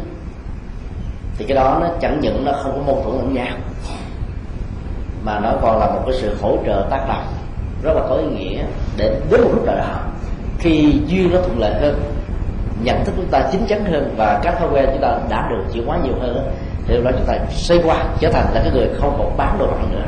[1.38, 3.56] thì cái đó nó chẳng những nó không có mâu thuẫn lẫn nhau,
[5.24, 7.24] mà nó còn là một cái sự hỗ trợ tác động
[7.82, 8.62] rất là có ý nghĩa
[8.96, 10.00] để đến một lúc nào đó.
[10.58, 12.00] Khi duyên nó thuận lợi hơn,
[12.82, 15.64] nhận thức chúng ta chín chắn hơn và các thói quen chúng ta đã được
[15.72, 16.50] chịu hóa nhiều hơn
[16.90, 19.58] thì lúc đó chúng ta xoay qua, trở thành là cái người không còn bán
[19.58, 20.04] đồ mặn nữa.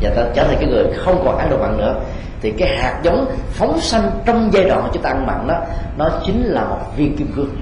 [0.00, 1.94] Và ta trở thành cái người không còn ăn đồ mặn nữa.
[2.40, 5.60] Thì cái hạt giống phóng sanh trong giai đoạn chúng ta ăn mặn đó,
[5.98, 7.56] nó chính là một viên kim cương.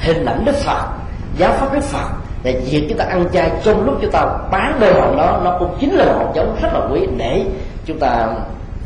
[0.00, 0.88] Hình ảnh đức phật,
[1.36, 2.08] giáo pháp đức phật,
[2.44, 5.56] là việc chúng ta ăn chay trong lúc chúng ta bán đồ mặn đó, nó
[5.58, 7.44] cũng chính là một giống rất là quý để
[7.84, 8.28] chúng ta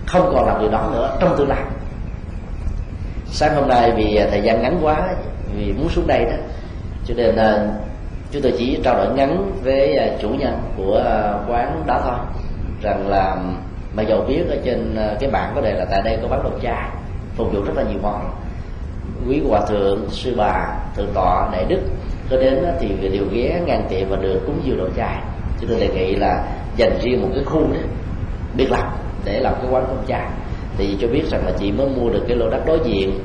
[0.07, 1.63] không còn làm điều đó nữa trong tương lai.
[3.27, 5.09] Sáng hôm nay vì thời gian ngắn quá,
[5.57, 6.37] vì muốn xuống đây đó,
[7.07, 7.69] cho nên là
[8.33, 12.15] chúng tôi chỉ trao đổi ngắn với à, chủ nhân của à, quán đó thôi.
[12.83, 13.37] Rằng là
[13.95, 16.43] mà dầu biết ở trên à, cái bảng có đề là tại đây có bán
[16.43, 16.89] đồ chai,
[17.35, 18.31] phục vụ rất là nhiều món.
[19.29, 20.67] Quý hòa thượng, sư bà,
[20.97, 21.81] thượng tọa đại đức,
[22.31, 25.17] có đến thì đều ghé ngang tiệm và được cúng dường đồ chai.
[25.61, 26.45] Chúng tôi đề nghị là
[26.77, 27.81] dành riêng một cái khu đó
[28.57, 28.93] biệt lập
[29.25, 30.27] để làm cái quán cơm chai.
[30.77, 33.19] Thì cho biết rằng là chị mới mua được cái lô đất đối diện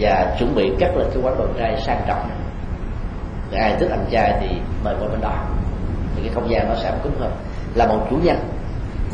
[0.00, 2.28] và chuẩn bị cắt lên cái quán đồ chai sang trọng.
[2.28, 2.37] này
[3.52, 4.48] ai thích ăn chay thì
[4.84, 5.32] mời qua bên đó.
[6.16, 7.32] Thì cái không gian nó sẽ cứng hơn.
[7.74, 8.36] Là một chủ nhân.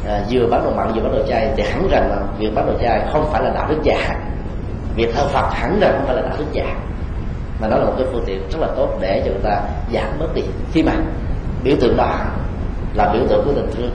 [0.08, 2.66] À, vừa bán đồ mặn vừa bán đồ chay thì hẳn rằng là việc bán
[2.66, 4.16] đồ chay không phải là đạo đức giả.
[4.96, 6.76] Việc thờ phật hẳn rằng không phải là đạo đức giả.
[7.60, 9.60] Mà nó là một cái phương tiện rất là tốt để cho người ta
[9.92, 10.42] giảm bớt đi.
[10.72, 10.92] Khi mà
[11.64, 12.18] biểu tượng đó
[12.94, 13.90] là biểu tượng của tình thương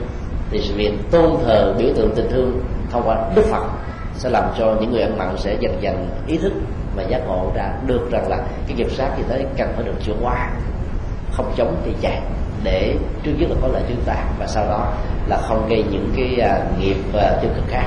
[0.50, 3.64] thì sự việc tôn thờ biểu tượng tình thương thông qua đức phật
[4.14, 6.52] sẽ làm cho những người ăn mặn sẽ dần dần ý thức
[6.96, 8.36] và giác ngộ ra được rằng là
[8.66, 10.50] cái nghiệp sát như thế cần phải được chữa qua
[11.32, 12.20] không chống thì chạy
[12.62, 14.92] để trước nhất là có lợi chúng ta và sau đó
[15.26, 17.86] là không gây những cái uh, nghiệp uh, tiêu cực khác.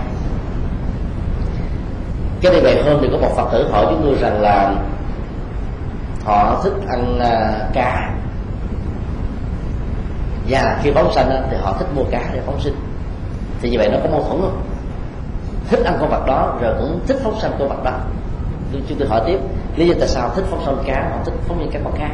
[2.42, 4.76] Cái đây ngày hôm thì có một phật tử hỏi chúng tôi rằng là
[6.24, 8.10] họ thích ăn uh, cá.
[10.50, 12.76] Và khi phóng sanh thì họ thích mua cá để phóng sinh.
[13.62, 14.62] Thì như vậy nó có mâu thuẫn không?
[15.70, 18.00] Thích ăn con vật đó rồi cũng thích phóng sanh con vật đó
[18.90, 19.40] chúng tôi hỏi tiếp,
[19.76, 22.12] lý do tại sao thích phóng sanh cá mà thích phóng những các con khác?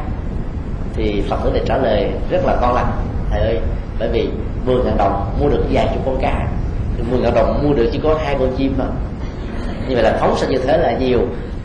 [0.94, 2.92] Thì phật tử này trả lời rất là con lành
[3.30, 3.58] thầy ơi,
[3.98, 4.28] bởi vì
[4.66, 6.48] 10 ngàn đồng mua được vài chục con cá,
[6.96, 8.84] thì 10 ngàn đồng mua được chỉ có hai con chim mà.
[9.88, 11.20] Như vậy là phóng sanh như thế là nhiều,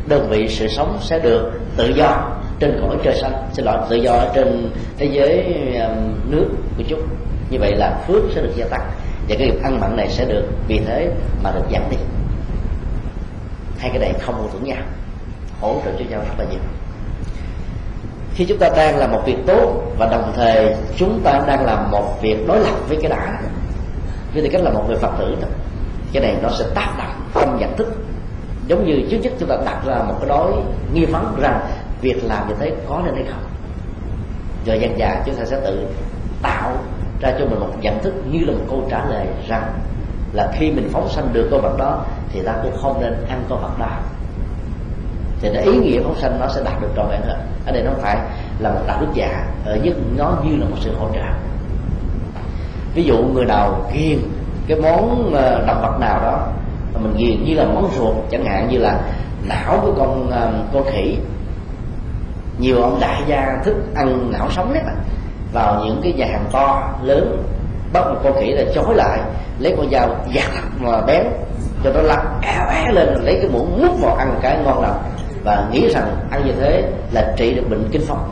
[0.07, 3.95] đơn vị sự sống sẽ được tự do trên cõi trời xanh, xin lỗi, tự
[3.95, 5.55] do trên thế giới
[6.29, 7.01] nước của chúng.
[7.49, 8.81] Như vậy là phước sẽ được gia tăng
[9.29, 11.11] và cái việc ăn mặn này sẽ được vì thế
[11.43, 11.97] mà được giảm đi
[13.77, 14.77] hai cái này không mâu thuẫn nhau,
[15.61, 16.59] hỗ trợ cho nhau rất là nhiều.
[18.35, 21.91] Khi chúng ta đang làm một việc tốt và đồng thời chúng ta đang làm
[21.91, 23.41] một việc đối lập với cái đã
[24.33, 25.47] với tư cách là một người phật tử đó,
[26.13, 27.95] cái này nó sẽ tác động trong nhận thức.
[28.67, 30.53] Giống như trước nhất chúng ta đặt ra một cái đối
[30.93, 31.59] nghi vấn rằng
[32.01, 33.43] việc làm như thế có nên hay không.
[34.65, 35.87] Rồi dần dà chúng ta sẽ tự
[36.41, 36.77] tạo
[37.21, 39.73] ra cho mình một nhận thức như là một câu trả lời rằng
[40.35, 43.43] là khi mình phóng sanh được con vật đó, thì ta cũng không nên ăn
[43.49, 43.89] con vật đó.
[45.41, 47.83] Thì nó ý nghĩa phóng sanh nó sẽ đạt được trọn vẹn hơn ở đây
[47.83, 48.17] nó phải
[48.59, 51.21] là một đạo đức giả, ở nhưng nó như là một sự hỗ trợ.
[52.93, 54.19] Ví dụ người nào ghiền
[54.67, 55.33] cái món
[55.67, 56.47] động vật nào đó,
[56.93, 58.99] mà mình ghiền như là món ruột chẳng hạn, như là
[59.47, 61.17] não của con à, con khỉ.
[62.59, 64.91] Nhiều ông đại gia thích ăn não sống đấy mà
[65.53, 67.43] vào những cái nhà hàng to, lớn
[67.93, 69.19] bắt một con khỉ là chói lại,
[69.59, 71.23] lấy con dao giặt mà bén,
[71.83, 74.81] cho nó lăn éo éo lên, lấy cái muỗng múc vào ăn một cái ngon
[74.81, 74.99] lành.
[75.43, 78.31] Và nghĩ rằng ăn như thế là trị được bệnh kinh phong.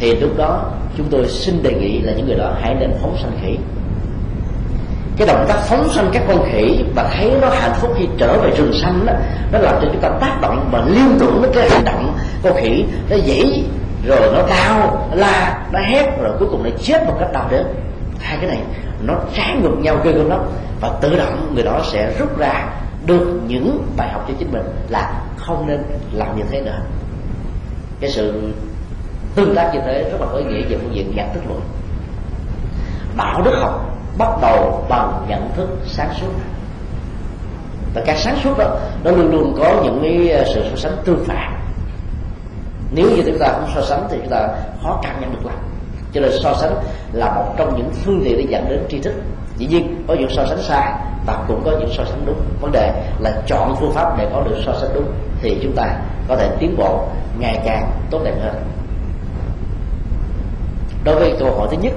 [0.00, 3.16] Thì lúc đó, chúng tôi xin đề nghị là những người đó hãy nên phóng
[3.22, 3.56] sanh khỉ.
[5.16, 8.38] Cái động tác phóng sanh các con khỉ và thấy nó hạnh phúc khi trở
[8.38, 9.12] về rừng xanh đó,
[9.52, 12.54] nó làm cho chúng ta tác động và liên tưởng đến cái hành động con
[12.56, 12.84] khỉ.
[13.10, 13.64] Nó dãy,
[14.06, 17.48] rồi nó cao, nó la, nó hét, rồi cuối cùng nó chết một cách đau
[17.50, 17.66] đớn
[18.22, 18.62] hai cái này,
[19.02, 20.40] nó trái ngược nhau cơ gớm lắm.
[20.80, 22.68] Và tự động người đó sẽ rút ra
[23.06, 26.78] được những bài học cho chính mình là không nên làm như thế nữa.
[28.00, 28.52] Cái sự
[29.34, 31.60] tương tác như thế rất là có ý nghĩa về phương diện nhận thức luận.
[33.16, 36.32] Đạo đức học bắt đầu bằng nhận thức sáng suốt.
[37.94, 40.96] Và cái sáng suốt đó, nó luôn luôn có những cái ờ, sự so sánh
[41.04, 41.60] tương phản.
[42.94, 44.48] Nếu như chúng ta không so sánh thì chúng ta
[44.82, 45.54] khó cảm nhận được lắm
[46.12, 46.74] cho nên so sánh
[47.12, 49.14] là một trong những phương tiện để dẫn đến tri thức.
[49.56, 50.92] Dĩ nhiên, có những so sánh sai
[51.26, 52.40] và cũng có những so sánh đúng.
[52.60, 55.96] Vấn đề là chọn phương pháp để có được so sánh đúng thì chúng ta
[56.28, 57.04] có thể tiến bộ
[57.38, 58.54] ngày càng tốt đẹp hơn.
[61.04, 61.92] Đối với câu hỏi thứ nhất,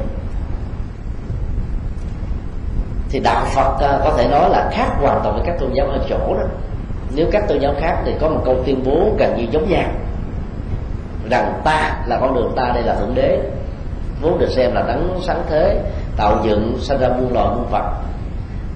[3.09, 5.87] thì đạo phật à, có thể nói là khác hoàn toàn với các tôn giáo
[5.87, 6.43] ở chỗ đó.
[7.15, 9.89] Nếu các tôn giáo khác thì có một câu tuyên bố gần như giống nhau,
[11.29, 13.39] rằng ta là con đường, ta đây là thượng đế
[14.21, 15.81] vốn được xem là đấng sáng thế,
[16.17, 17.91] tạo dựng sanh ra muôn loài muôn vật.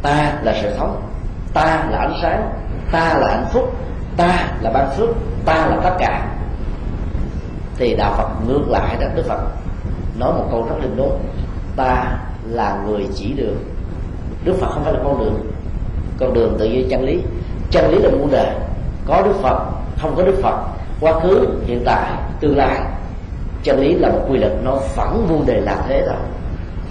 [0.02, 1.10] Ta là sự thống
[1.54, 2.50] ta là ánh sáng,
[2.92, 3.74] ta là hạnh phúc,
[4.18, 5.10] ta là ban phước,
[5.46, 6.26] ta là tất cả.
[7.78, 9.40] Thì đạo phật ngược lại đó, đức phật
[10.20, 11.12] nói một câu rất linh đốn.
[11.76, 13.58] Ta là người chỉ đường.
[14.44, 15.52] Đức phật không phải là con đường.
[16.20, 17.22] Con đường tự nhiên chân lý.
[17.72, 18.56] Chân lý là muôn đời.
[19.08, 19.60] Có đức phật,
[20.02, 20.56] không có đức phật,
[21.00, 22.80] quá khứ, hiện tại, tương lai
[23.70, 26.16] chân lý là một quy luật nó vẫn vô đề là thế rồi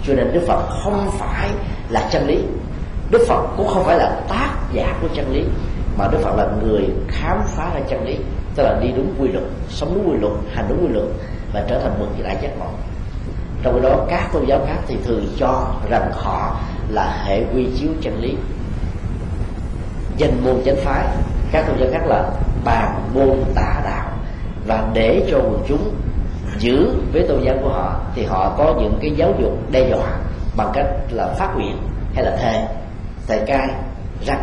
[0.07, 1.49] cho nên đức phật không phải
[1.89, 2.43] là chân lý.
[3.11, 5.43] Đức phật cũng không phải là tác giả của chân lý,
[5.97, 8.17] mà đức phật là người khám phá ra chân lý.
[8.55, 11.05] Tức là đi đúng quy luật, sống đúng quy luật, hành đúng quy luật
[11.53, 12.69] và trở thành một vị đại giác ngộ.
[13.63, 16.59] Trong đó, các tôn giáo khác thì thường cho rằng họ
[16.89, 18.35] là hệ quy chiếu chân lý.
[20.17, 21.05] Danh môn chánh phái,
[21.51, 22.29] các tôn giáo khác là
[22.65, 24.11] bàn môn tà đạo.
[24.67, 25.93] Và để cho quần chúng
[26.59, 30.17] giữ với tôn giáo của họ, thì họ có những cái giáo dục đe dọa
[30.57, 31.77] bằng cách là phát nguyện
[32.15, 32.67] hay là thề
[33.27, 33.67] thề cai
[34.25, 34.41] rằng,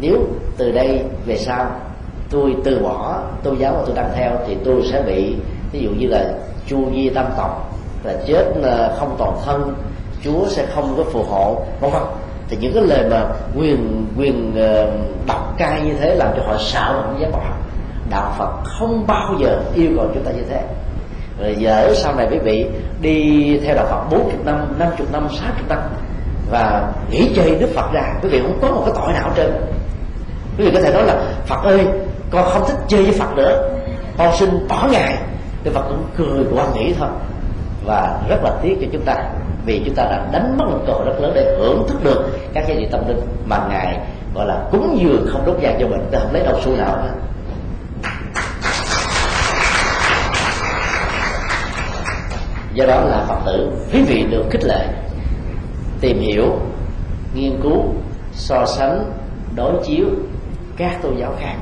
[0.00, 0.16] nếu
[0.56, 1.66] từ đây về sau
[2.30, 5.36] tôi từ bỏ tôn giáo mà tôi đang theo, thì tôi sẽ bị
[5.72, 6.32] ví dụ như là
[6.66, 7.74] chu di tam tộc,
[8.04, 9.74] là chết ờ, không toàn thân,
[10.24, 12.02] chúa sẽ không có phù hộ, vân vân.
[12.48, 13.26] Thì những cái lời mà
[13.56, 14.90] quyền quyền ờ,
[15.26, 17.40] đọc cai như thế làm cho họ sợ và không dám bỏ
[18.10, 20.62] đạo phật không bao giờ yêu cầu chúng ta như thế
[21.40, 22.66] rồi giờ sau này quý vị
[23.00, 25.78] đi theo đạo phật 40 năm 50 năm 60 năm
[26.50, 29.52] và nghĩ chơi đức phật ra, quý vị không có một cái tội nào trên
[30.60, 31.86] quý vị có thể nói là, phật ơi,
[32.30, 33.68] con không thích chơi với phật nữa.
[34.18, 35.18] Con xin bỏ ngài.
[35.64, 37.08] Thì phật cũng cười quan nghĩ thôi.
[37.84, 39.14] Và rất là tiếc cho chúng ta,
[39.66, 42.28] vì chúng ta đã đánh mất một cơ hội rất lớn để hưởng thức được
[42.54, 43.98] các giá trị tâm linh mà ngài,
[44.34, 46.00] gọi là, cúng dường không đốt vàng cho mình.
[46.10, 47.10] Ta không lấy đầu xu nào hết.
[52.74, 54.86] Do đó là phật tử quý vị được khích lệ,
[56.00, 56.58] tìm hiểu,
[57.34, 57.84] nghiên cứu,
[58.32, 59.12] so sánh,
[59.56, 60.06] đối chiếu
[60.76, 61.54] các tôn giáo khác.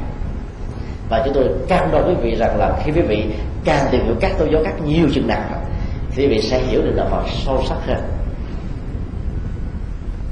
[1.09, 3.25] Và chúng tôi cam đoan quý vị rằng là khi quý vị
[3.65, 5.63] càng tìm hiểu các tôn giáo khác nhiều chừng nào,
[6.11, 8.03] thì quý vị sẽ hiểu được đạo Phật sâu sắc hơn.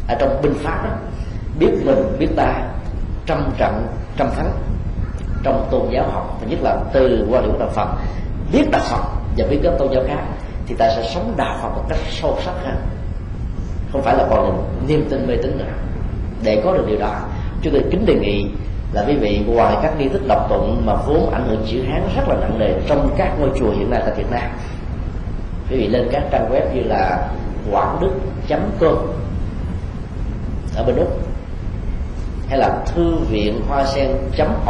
[0.09, 0.91] Ở trong binh pháp đó,
[1.59, 2.63] biết mình, biết ta
[3.27, 4.51] trăm trận, trăm thắng
[5.43, 7.89] trong tôn giáo học, và nhất là từ quan điểm đạo Phật,
[8.53, 9.03] biết đạo Phật
[9.37, 10.23] và biết các tôn giáo khác
[10.67, 12.77] thì ta sẽ sống đạo Phật một cách sâu sắc hơn.
[13.93, 15.65] Không phải là còn niềm tin mê tín nữa
[16.43, 17.15] để có được điều đó.
[17.63, 18.47] Chúng tôi kính đề nghị
[18.93, 22.03] là quý vị, ngoài các nghi thức đọc tụng mà vốn ảnh hưởng chữ hán
[22.17, 24.51] rất là nặng nề trong các ngôi chùa hiện nay tại Việt Nam,
[25.71, 27.29] quý vị lên các trang web như là
[27.71, 28.11] quảng đức
[28.81, 28.97] com
[30.77, 31.19] ở bên úc,
[32.49, 34.69] hay là thư viện hoa sen org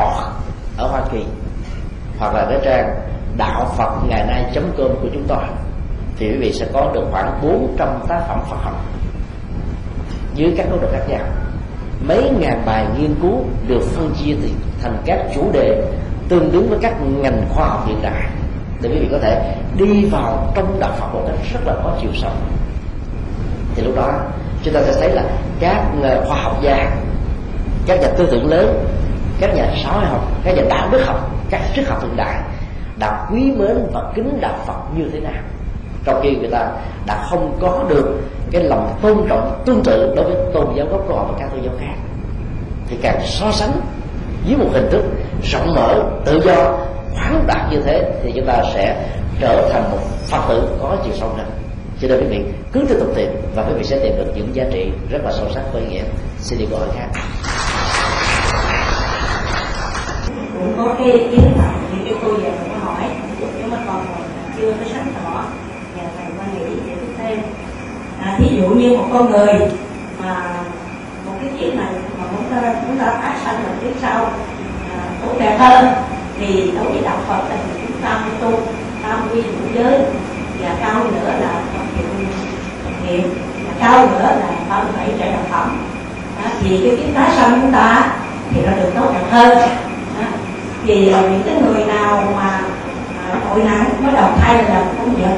[0.76, 1.24] ở hoa kỳ,
[2.18, 2.94] hoặc là cái trang
[3.36, 5.44] đạo phật ngày nay com của chúng tôi
[6.19, 8.85] thì quý vị sẽ có được khoảng 400 tác phẩm Phật học
[10.35, 11.21] dưới các góc độ khác nhau.
[12.09, 14.35] Mấy ngàn bài nghiên cứu được phân chia
[14.83, 15.83] thành các chủ đề
[16.29, 18.27] tương ứng với các ngành khoa học hiện đại.
[18.83, 21.97] Để quý vị có thể đi vào trong đạo Phật một cách rất là có
[22.03, 22.33] chiều sâu.
[23.75, 24.21] Thì lúc đó,
[24.62, 25.23] chúng ta sẽ thấy là
[25.61, 26.91] các ờ, khoa học gia,
[27.87, 28.85] các nhà tư tưởng lớn,
[29.41, 32.41] các nhà xã hội học, các nhà đạo đức học, các triết học hiện đại
[32.99, 35.43] đã quý mến và kính đạo Phật như thế nào
[36.07, 36.71] trong khi người ta
[37.07, 41.01] đã không có được cái lòng tôn trọng, tương tự đối với tôn giáo gốc
[41.09, 41.95] của họ và các tôn giáo khác,
[42.89, 43.73] thì càng so sánh
[44.47, 45.03] với một hình thức
[45.43, 46.79] rộng mở, tự do,
[47.15, 49.09] khoáng đạt như thế, thì chúng ta sẽ
[49.41, 49.99] trở thành một
[50.31, 51.47] phật tử có chiều sâu hơn.
[52.01, 54.55] Cho nên quý vị cứ tiếp tục tìm và quý vị sẽ tìm được những
[54.55, 56.03] giá trị rất là sâu sắc với nghĩa.
[56.39, 57.07] Xin đi câu hỏi khác.
[60.55, 63.11] Cũng có cái kiến thức những cái cô về có hỏi,
[63.59, 64.07] nhưng mà còn
[64.57, 65.45] chưa có sáng tỏ
[65.97, 67.39] và thầy quan nghĩ để tiếp thêm
[68.21, 69.53] à, thí dụ như một con người
[70.24, 70.34] mà
[71.26, 74.24] một cái chuyện này mà muốn ta muốn ta phát sanh một kiếp sau
[74.91, 75.87] à, tốt đẹp hơn
[76.39, 78.59] thì đối với đạo Phật thì chúng ta phải tu
[79.03, 80.01] tam quy ngũ giới
[80.61, 82.26] và cao nữa là thực hiện
[82.84, 83.22] thực hiện
[83.66, 85.87] và cao nữa là ba mươi bảy trẻ đồng phẩm.
[86.45, 88.12] À, thì cái kiếp tái sanh chúng ta
[88.51, 89.59] thì nó được tốt đẹp hơn.
[90.20, 90.28] À,
[90.87, 92.61] thì những cái người nào mà
[93.30, 95.37] à, tội nặng bắt đầu thay là công vật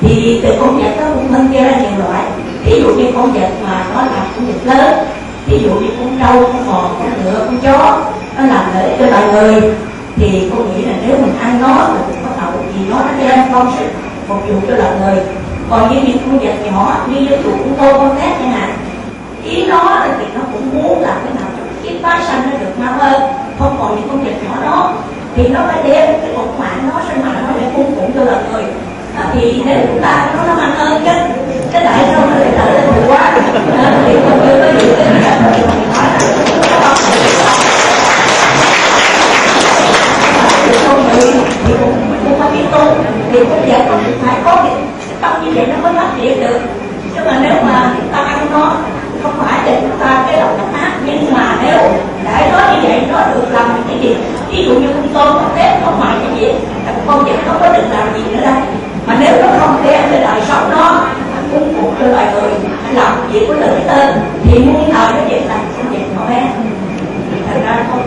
[0.00, 2.22] thì từ con vật nó cũng phân chia ra nhiều loại.
[2.64, 5.06] Ví dụ như con vật mà nó là con vật lớn
[5.46, 8.02] ví dụ như con trâu con bò con ngựa con chó
[8.36, 9.74] nó làm lợi cho loài người.
[10.16, 13.12] Thì cô nghĩ là nếu mình ăn nó mình cũng có hậu gì nó nó
[13.18, 13.86] đem công sức
[14.28, 15.24] phục vụ cho loài người.
[15.70, 18.76] Còn như những con vật nhỏ như ví dụ con tôm, con tép chẳng hạn
[19.44, 22.78] ý nó thì nó cũng muốn làm cái nào cho cái tái sanh nó được
[22.78, 23.22] mau hơn.
[23.58, 24.92] Không còn những con vật nhỏ đó
[25.36, 28.24] thì nó phải đem cái cục mạng nó sinh mạng nó để cung phụng cho
[28.24, 28.64] loài người.
[29.16, 31.14] Ờ, thì nếu chúng ta nó nó mạnh hơn cái
[31.72, 33.18] cái tại sao nó lại trở lên nhiều quá.
[33.18, 35.38] Ờ, thì còn chưa có gì cái nói là
[40.88, 41.32] con ờ, người
[41.66, 41.94] thì cũng
[42.24, 42.84] cũng phải biết tu
[43.32, 43.80] thì cũng vậy.
[44.26, 44.72] Phải có cái
[45.20, 46.60] tâm như vậy nó mới phát triển được.
[47.14, 48.72] Chứ mà nếu mà chúng ta ăn nó,
[49.22, 51.78] không phải để chúng ta cái lòng nó ác nhưng mà nếu
[52.24, 54.16] để nó như vậy, nó được làm cái gì?
[54.50, 56.54] Ví dụ như con tôm con tép không phải cái gì,
[57.06, 58.62] con vật nó có được làm gì nữa đây
[59.06, 61.06] mà nếu nó không đem cái đời sống đó.
[61.52, 62.50] Cũng phục cho loài người
[62.94, 64.16] làm việc của lợi tên.
[64.44, 66.52] Thì muôn thời nó vậy là sẽ vật nhỏ bé.
[67.46, 68.02] Thành ra không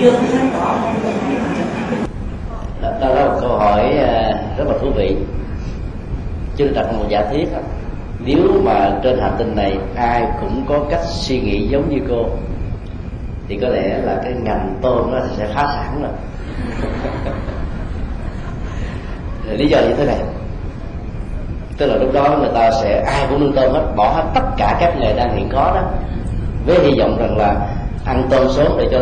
[0.00, 0.74] chưa sáng tỏ
[3.00, 5.16] đó là một câu hỏi à, rất là thú vị.
[6.56, 7.46] Chưa đặt một giả thiết
[8.24, 12.24] nếu mà trên hành tinh này ai cũng có cách suy nghĩ giống như cô,
[13.48, 16.12] thì có lẽ là cái ngành tôm nó sẽ phá sản rồi
[19.56, 20.18] lý do như thế này.
[21.78, 24.44] Tức là lúc đó người ta sẽ ai cũng nuôi tôm hết bỏ hết tất
[24.56, 25.82] cả các nghề đang hiện có đó.
[26.66, 27.56] Với hy vọng rằng là
[28.04, 28.98] ăn tôm sớm để cho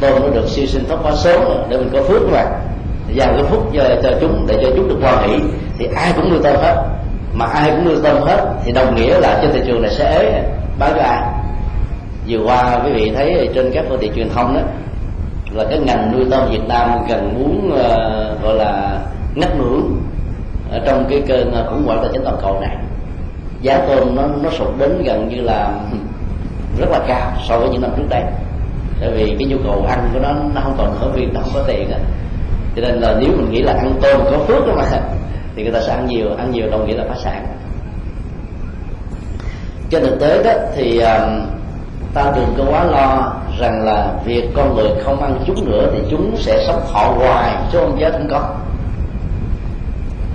[0.00, 2.44] tôm nó được siêu sinh thoát hóa sớm để mình có phước mà.
[3.14, 5.38] Giao cái phúc cho, cho chúng để cho chúng được hoan hỷ
[5.78, 6.84] thì ai cũng nuôi tôm hết.
[7.32, 10.18] Mà ai cũng nuôi tôm hết thì đồng nghĩa là trên thị trường này sẽ
[10.18, 10.42] ế.
[10.78, 11.22] Bán cho ai?
[12.28, 14.60] Vừa qua quý vị thấy trên các phương tiện truyền thông đó
[15.52, 18.98] là cái ngành nuôi tôm Việt Nam gần muốn uh, gọi là
[19.34, 20.02] ngắt ngưỡng
[20.70, 22.76] ở trong cái cơn à, khủng hoảng tài chính toàn cầu này.
[23.60, 25.72] Giá tôm nó nó sụt đến gần như là
[26.78, 28.22] rất là cao so với những năm trước đây.
[29.00, 31.50] Tại vì cái nhu cầu ăn của nó nó không còn ở viên nó không
[31.54, 31.98] có tiền á.
[32.76, 34.84] Cho nên là nếu mình nghĩ là ăn tôm có phước đó mà
[35.56, 37.46] thì người ta sẽ ăn nhiều ăn nhiều đồng nghĩa là phá sản.
[39.90, 41.46] Trên thực tế đó thì um,
[42.14, 45.98] ta đừng có quá lo rằng là việc con người không ăn chúng nữa thì
[46.10, 48.54] chúng sẽ sống thọ hoài chứ không chết không có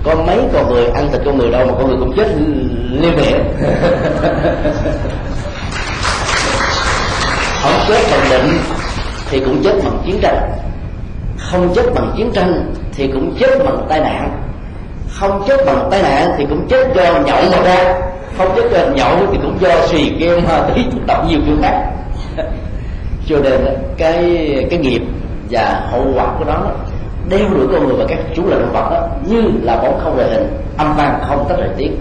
[0.04, 2.28] có mấy con người ăn thịt con người đâu mà con người cũng chết
[2.90, 3.44] liên miệng
[7.62, 8.58] không chết bằng định
[9.30, 10.50] thì cũng chết bằng chiến tranh.
[11.38, 14.42] Không chết bằng chiến tranh thì cũng chết bằng tai nạn.
[15.08, 17.94] Không chết bằng tai nạn thì cũng chết do nhậu mà ra.
[18.38, 21.56] Không chết do nhậu thì cũng do xì game ma túy thuốc độc nhiều kiểu
[21.62, 21.90] khác.
[23.26, 23.60] Cho nên
[23.96, 24.24] cái
[24.70, 25.02] cái nghiệp
[25.50, 26.60] và hậu quả của nó
[27.30, 30.16] đeo đuổi con người và các chú là động vật đó như là bóng không
[30.16, 31.96] rời hình, âm vang không tách rời tiếng.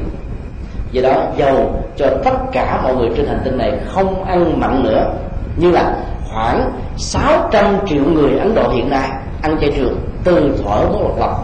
[0.92, 4.84] Do đó, dầu cho tất cả mọi người trên hành tinh này không ăn mặn
[4.84, 5.12] nữa,
[5.58, 5.94] như là
[6.32, 9.10] khoảng 600 triệu người Ấn Độ hiện nay
[9.42, 11.38] ăn chay trường từ thuở mới độc lập.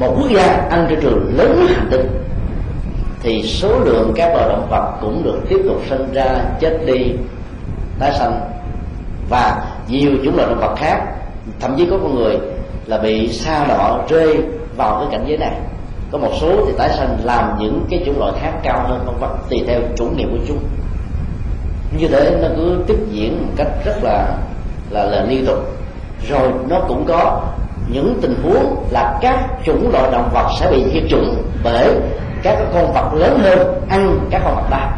[0.00, 2.06] Một quốc gia ăn chay trường lớn hành tinh,
[3.22, 6.26] thì số lượng các loài động vật cũng được tiếp tục sinh ra,
[6.60, 7.12] chết đi,
[7.98, 8.40] tái sanh
[9.30, 10.98] và nhiều chủng loại động vật khác,
[11.60, 12.38] thậm chí có con người
[12.86, 14.38] là bị sa đọa rơi
[14.76, 15.52] vào cái cảnh giới này.
[16.10, 19.14] Có một số thì tái sanh làm những cái chủng loại khác cao hơn, vân
[19.20, 20.58] vân, tùy theo chủ nghiệp của chúng.
[21.98, 24.36] Như thế nó cứ tiếp diễn một cách rất là
[24.90, 25.58] là là liên tục.
[26.28, 27.42] Rồi nó cũng có
[27.88, 31.94] những tình huống là các chủng loại động vật sẽ bị diệt chủng bởi
[32.42, 34.90] các con vật lớn hơn, ăn các con vật đó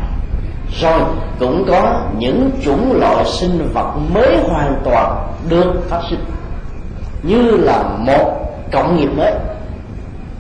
[0.81, 1.01] rồi
[1.39, 6.25] cũng có những chủng loại sinh vật mới hoàn toàn được phát sinh
[7.27, 9.33] như là một cộng nghiệp mới.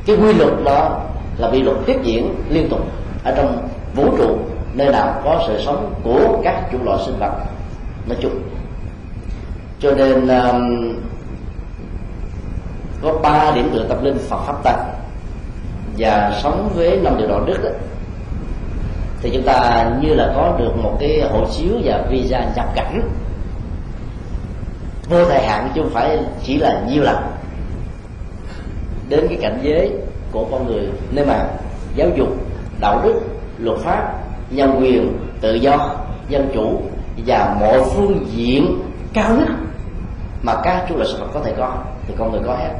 [0.06, 1.00] Cái quy luật đó
[1.38, 2.80] là quy luật tiếp diễn liên tục
[3.24, 4.38] ở trong vũ trụ
[4.74, 7.32] nơi nào có sự sống của các chủng loại sinh vật
[8.06, 8.42] nói chung.
[9.80, 10.94] Cho nên um,
[13.02, 14.84] có ba điểm tựa tâm linh Phật pháp tăng
[15.98, 17.70] và sống với năm điều đạo đức đó,
[19.22, 23.00] thì chúng ta như là có được một cái hộ chiếu và visa nhập cảnh
[25.08, 27.16] vô thời hạn chứ không phải chỉ là nhiều lần.
[29.08, 29.92] Đến cái cảnh giới
[30.32, 31.44] của con người, nơi mà
[31.94, 32.28] giáo dục,
[32.80, 33.20] đạo đức,
[33.58, 34.14] luật pháp,
[34.50, 35.94] nhân quyền, tự do,
[36.28, 36.80] dân chủ
[37.26, 38.78] và mọi phương diện
[39.12, 39.48] cao nhất
[40.42, 41.74] mà các chủ là sinh vật có thể có,
[42.06, 42.72] thì con người có hết.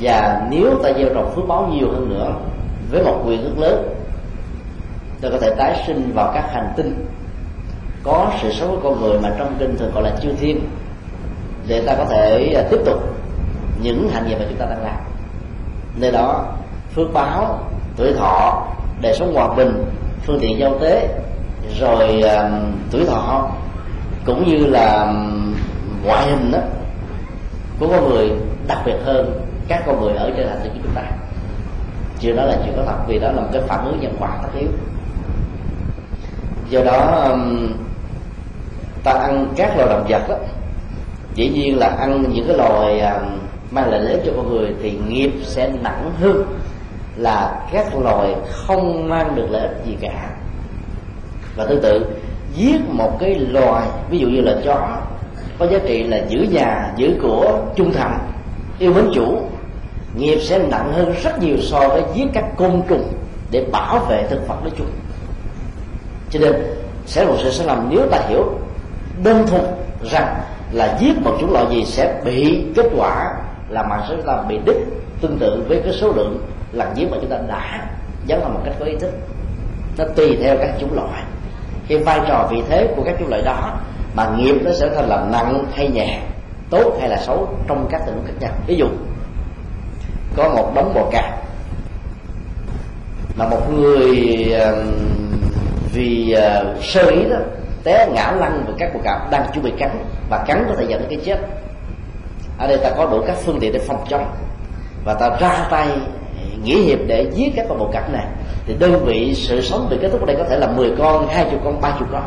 [0.00, 2.34] Và nếu ta gieo trồng phước báo nhiều hơn nữa
[2.90, 3.94] với một quyền rất lớn,
[5.20, 7.06] ta có thể tái sinh vào các hành tinh
[8.02, 10.60] có sự sống của con người mà trong kinh thường gọi là chư thiên.
[11.66, 13.02] Để ta có thể à, tiếp tục
[13.82, 14.96] những hành nghiệp mà chúng ta đang làm.
[15.96, 16.44] Nơi đó
[16.94, 17.58] phước báo
[17.96, 18.66] tuổi thọ
[19.00, 19.84] đời sống hòa bình
[20.26, 21.08] phương tiện giao tế
[21.80, 22.52] rồi uh,
[22.90, 23.50] tuổi thọ
[24.24, 25.14] cũng như là
[26.04, 26.58] ngoại hình đó
[27.80, 28.30] của con người
[28.66, 31.02] đặc biệt hơn các con người ở trên hành tinh của chúng ta.
[32.18, 34.38] Chưa đó là chuyện có thật vì đó là một cái phản ứng nhân quả
[34.42, 34.68] tất yếu.
[36.70, 37.28] Do đó
[39.04, 40.36] ta ăn các loài động vật đó.
[41.34, 43.20] Dĩ nhiên là ăn những cái loài à,
[43.70, 46.44] mang lại lợi cho con người thì nghiệp sẽ nặng hơn
[47.16, 50.30] là các loài không mang được lợi ích gì cả.
[51.56, 52.06] Và tương tự,
[52.54, 54.98] giết một cái loài, ví dụ như là chó,
[55.58, 58.18] có giá trị là giữ nhà, giữ của trung thành,
[58.78, 59.38] yêu mến chủ,
[60.16, 63.12] nghiệp sẽ nặng hơn rất nhiều so với giết các côn trùng
[63.50, 64.90] để bảo vệ thực vật nói chung.
[66.30, 66.52] Cho nên
[67.06, 68.44] sẽ một sự sai lầm nếu ta hiểu
[69.22, 69.62] đơn thuần
[70.10, 70.40] rằng
[70.72, 73.34] là giết một chủng loại gì sẽ bị kết quả
[73.68, 74.76] là mạng sẽ làm bị đứt
[75.20, 77.88] tương tự với cái số lượng lần giết mà chúng ta đã
[78.28, 79.10] dấn là một cách có ý thức.
[79.98, 81.22] Nó tùy theo các chủng loại.
[81.88, 83.78] Cái vai trò vị thế của các chủng loại đó
[84.14, 86.20] mà nghiệp nó sẽ thành là nặng hay nhẹ,
[86.70, 88.52] tốt hay là xấu trong các tình huống khác nhau.
[88.66, 88.86] Ví dụ,
[90.36, 91.42] có một đống bò cạp
[93.36, 94.16] mà một người
[95.92, 97.36] vì ờ, sơ ý đó
[97.84, 99.90] té ngã lăn và các bò cạp đang chuẩn bị cắn
[100.30, 101.38] và cắn có thể dẫn đến cái chết.
[102.58, 104.34] Ở đây ta có đủ các phương tiện để phòng chống.
[105.04, 105.88] Và ta ra tay
[106.62, 108.26] nghĩa hiệp để giết các con bộ cạp này.
[108.66, 111.28] Thì đơn vị sự sống bị kết thúc ở đây có thể là 10 con,
[111.28, 112.22] hai chục con, ba chục con.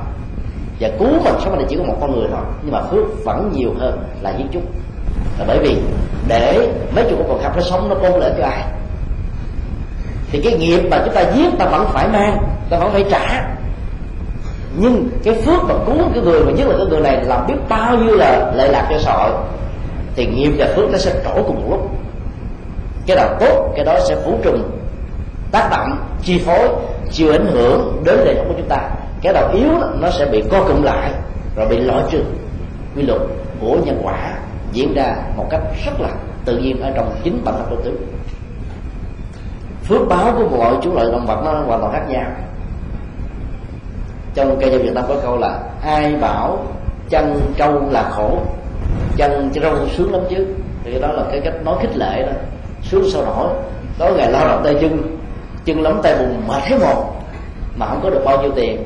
[0.80, 3.26] Và cứu mình sống ở đây chỉ có một con người thôi nhưng mà phước
[3.26, 4.66] vẫn nhiều hơn là giết chúng
[5.40, 5.78] là bởi vì
[6.28, 8.64] để mấy chục con cạp nó sống nó tôn lợi cho ai?
[10.32, 12.38] Thì cái nghiệp mà chúng ta giết ta vẫn phải mang
[12.70, 13.55] ta vẫn phải trả
[14.78, 17.56] nhưng cái phước mà cứu cái người mà nhất là cái người này làm biết
[17.70, 19.32] bao nhiêu là lệ lạc cho xã hội.
[20.16, 21.90] Thì nghiệp và phước nó sẽ trổ cùng một lúc.
[23.06, 24.70] Cái nào tốt cái đó sẽ phủ trùng
[25.52, 26.70] tác động chi phối
[27.12, 28.90] chịu ảnh hưởng đến đời sống của chúng ta.
[29.22, 31.12] Cái nào yếu đó, nó sẽ bị co cụm lại
[31.56, 32.24] rồi bị loại trừ.
[32.96, 33.22] Quy luật
[33.62, 34.34] của nhân quả
[34.72, 36.10] diễn ra một cách rất là
[36.46, 37.96] tự nhiên ở trong chính bản thân của tướng
[39.84, 42.32] phước báo của mọi chủng loại động vật nó hoàn toàn khác nhau
[44.36, 46.58] trong cây Việt Nam có câu là, ai bảo
[47.10, 48.38] chân trâu là khổ,
[49.18, 50.48] chân trâu sướng lắm chứ?
[50.84, 52.32] Thì cái đó là cái cách nói khích lệ đó.
[52.84, 53.50] Sướng sao nổi?
[54.00, 55.18] Có ngày lao động tay chân
[55.66, 57.14] chân lắm tay bùn mệt thấy một
[57.76, 58.84] mà không có được bao nhiêu tiền.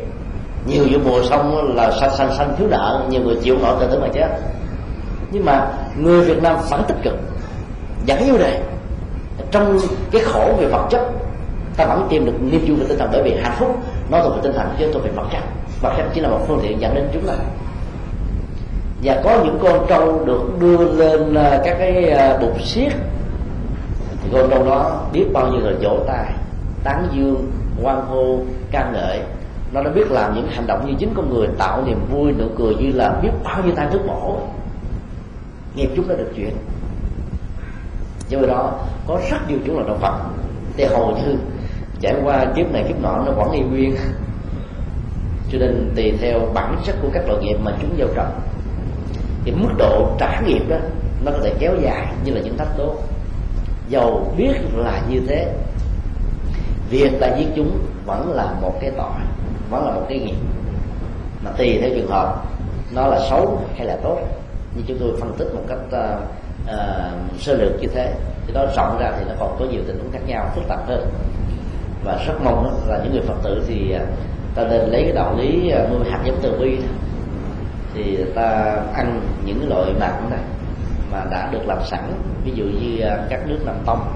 [0.67, 3.87] Nhiều vụ mùa xong là xanh xanh xanh thiếu nợ, nhiều người chịu nổi, tự
[3.87, 4.27] tử mà chết.
[5.31, 7.13] Nhưng mà người Việt Nam phản tích cực,
[8.05, 8.61] giải vấn đề.
[9.51, 9.79] Trong
[10.11, 11.01] cái khổ về vật chất,
[11.77, 13.79] ta vẫn tìm được niềm vui về tinh thần, bởi vì hạnh phúc
[14.09, 15.43] nó thuộc về tinh thần chứ thuộc về vật chất
[15.81, 17.33] vật chất chỉ là một phương tiện dẫn đến chúng ta.
[19.03, 22.93] Và có những con trâu được đưa lên ờ, các cái ờ, bục xiết
[24.23, 26.33] thì con trâu đó biết bao nhiêu người vỗ tay,
[26.83, 27.51] tán dương
[27.83, 28.37] quan hô,
[28.71, 29.19] ca ngợi.
[29.71, 32.45] Nó đã biết làm những hành động như chính con người tạo niềm vui, nụ
[32.57, 34.39] cười như là biết bao nhiêu tay thức bổ.
[35.75, 36.51] Nghiệp chúng đã được chuyển
[38.29, 38.73] do đó,
[39.07, 40.13] có rất nhiều chúng là động vật
[40.77, 41.35] thì hầu như
[42.01, 43.95] trải qua kiếp này kiếp nọ nó vẫn y nguyên.
[45.51, 48.39] Cho nên tùy theo bản chất của các loại nghiệp mà chúng gieo trồng
[49.45, 50.77] thì mức độ trả nghiệp đó
[51.25, 52.95] nó có thể kéo dài như là những thách đố.
[53.87, 55.53] Dầu biết là như thế
[56.89, 59.11] việc ta giết chúng vẫn là một cái tội
[59.69, 60.37] vẫn là một cái nghiệp.
[61.43, 62.43] Mà tùy theo trường hợp
[62.91, 64.17] nó là xấu hay là tốt
[64.75, 66.21] như chúng tôi phân tích một cách uh,
[66.63, 68.13] uh, sơ lược như thế
[68.47, 70.87] thì đó rộng ra thì nó còn có nhiều tình huống khác nhau phức tạp
[70.87, 71.09] hơn
[72.03, 74.01] và rất mong đó là những người phật tử thì à,
[74.55, 76.77] ta nên lấy cái đạo lý à, nuôi hạt giống từ bi
[77.93, 80.39] thì ta ăn những loại mặn này
[81.11, 82.03] mà đã được làm sẵn,
[82.43, 84.11] ví dụ như à, các nước nam tông,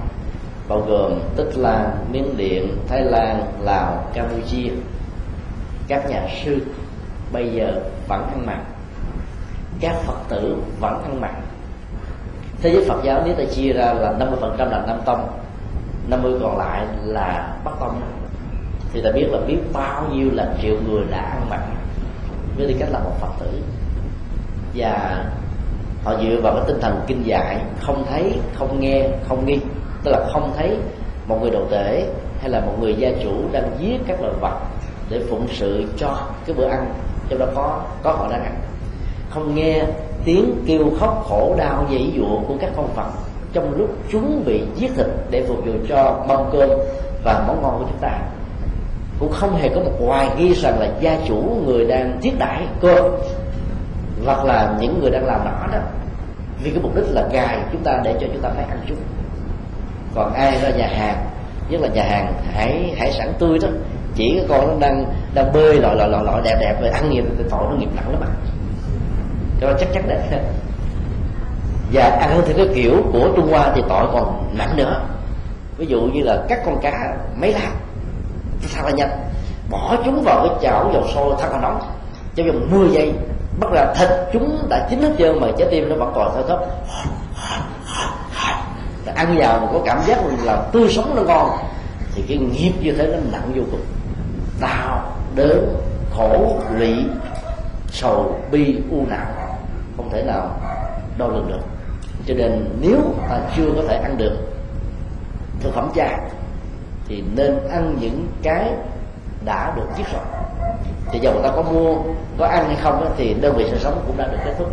[0.68, 4.70] bao gồm tích lan, miến điện, thái lan, lào, campuchia.
[5.88, 6.58] Các nhà sư
[7.32, 8.64] bây giờ vẫn ăn mặn.
[9.80, 11.34] Các phật tử vẫn ăn mặn.
[12.62, 15.28] Thế giới phật giáo nếu ta chia ra là 50% là nam tông
[16.08, 18.00] 50 còn lại là bất tông.
[18.92, 21.60] Thì ta biết là biết bao nhiêu là triệu người đã ăn mặn.
[22.56, 23.48] Với tư cách là một phật tử.
[24.74, 25.24] Và
[26.04, 29.58] họ dựa vào cái tinh thần kinh dạy, không thấy, không nghe, không nghi.
[30.04, 30.76] Tức là không thấy
[31.26, 32.06] một người đầu tể
[32.40, 34.58] hay là một người gia chủ đang giết các loài vật
[35.10, 36.94] để phụng sự cho cái bữa ăn
[37.28, 38.54] trong đó có có họ đang ăn.
[39.30, 39.84] Không nghe
[40.24, 43.10] tiếng kêu khóc khổ đau dãy dụa của các con vật
[43.54, 46.70] trong lúc chuẩn bị giết thịt để phục vụ cho mâm cơm
[47.24, 48.18] và món ngon của chúng ta.
[49.18, 52.62] Cũng không hề có một hoài nghi rằng là gia chủ người đang thiết đãi
[52.80, 53.04] cơm
[54.24, 55.78] hoặc là những người đang làm nỏ đó.
[56.62, 58.98] Vì cái mục đích là gài chúng ta để cho chúng ta phải ăn chung
[60.14, 61.26] còn ai ra nhà hàng,
[61.68, 63.68] nhất là nhà hàng hải hải sản tươi đó,
[64.14, 67.10] chỉ cái con nó đang đang bơi lội lội lội lội, đẹp đẹp, rồi ăn
[67.10, 68.26] nhiều thì tội nó nghiệp nặng lắm mà
[69.60, 70.18] cho chắc chắn đấy
[71.92, 75.00] và ăn theo cái kiểu của trung hoa thì tội còn nặng nữa.
[75.76, 77.70] Ví dụ như là cắt con cá mấy lát
[78.62, 79.10] sao là nhanh?
[79.70, 81.80] Bỏ chúng vào cái chảo dầu sôi thật là nóng.
[82.34, 83.12] Trong vòng 10 giây,
[83.60, 86.42] bắt là thịt chúng đã chín hết trơn mà trái tim nó vẫn còn thở
[86.48, 86.58] thấp
[89.14, 91.50] ăn vào mà có cảm giác là tươi sống, nó ngon.
[92.14, 93.80] Thì cái nghiệp như thế nó nặng vô cùng.
[94.60, 95.76] Đau đớn,
[96.16, 97.04] khổ, lụy,
[97.90, 99.56] sầu, bi, u não.
[99.96, 100.50] Không thể nào
[101.18, 101.60] đo lường được
[102.26, 104.36] cho nên nếu ta chưa có thể ăn được
[105.60, 106.18] thực phẩm chay,
[107.08, 108.70] thì nên ăn những cái
[109.44, 110.22] đã được chiết rồi
[111.12, 111.94] thì dầu ta có mua,
[112.38, 114.72] có ăn hay không thì đơn vị sinh sống cũng đã được kết thúc.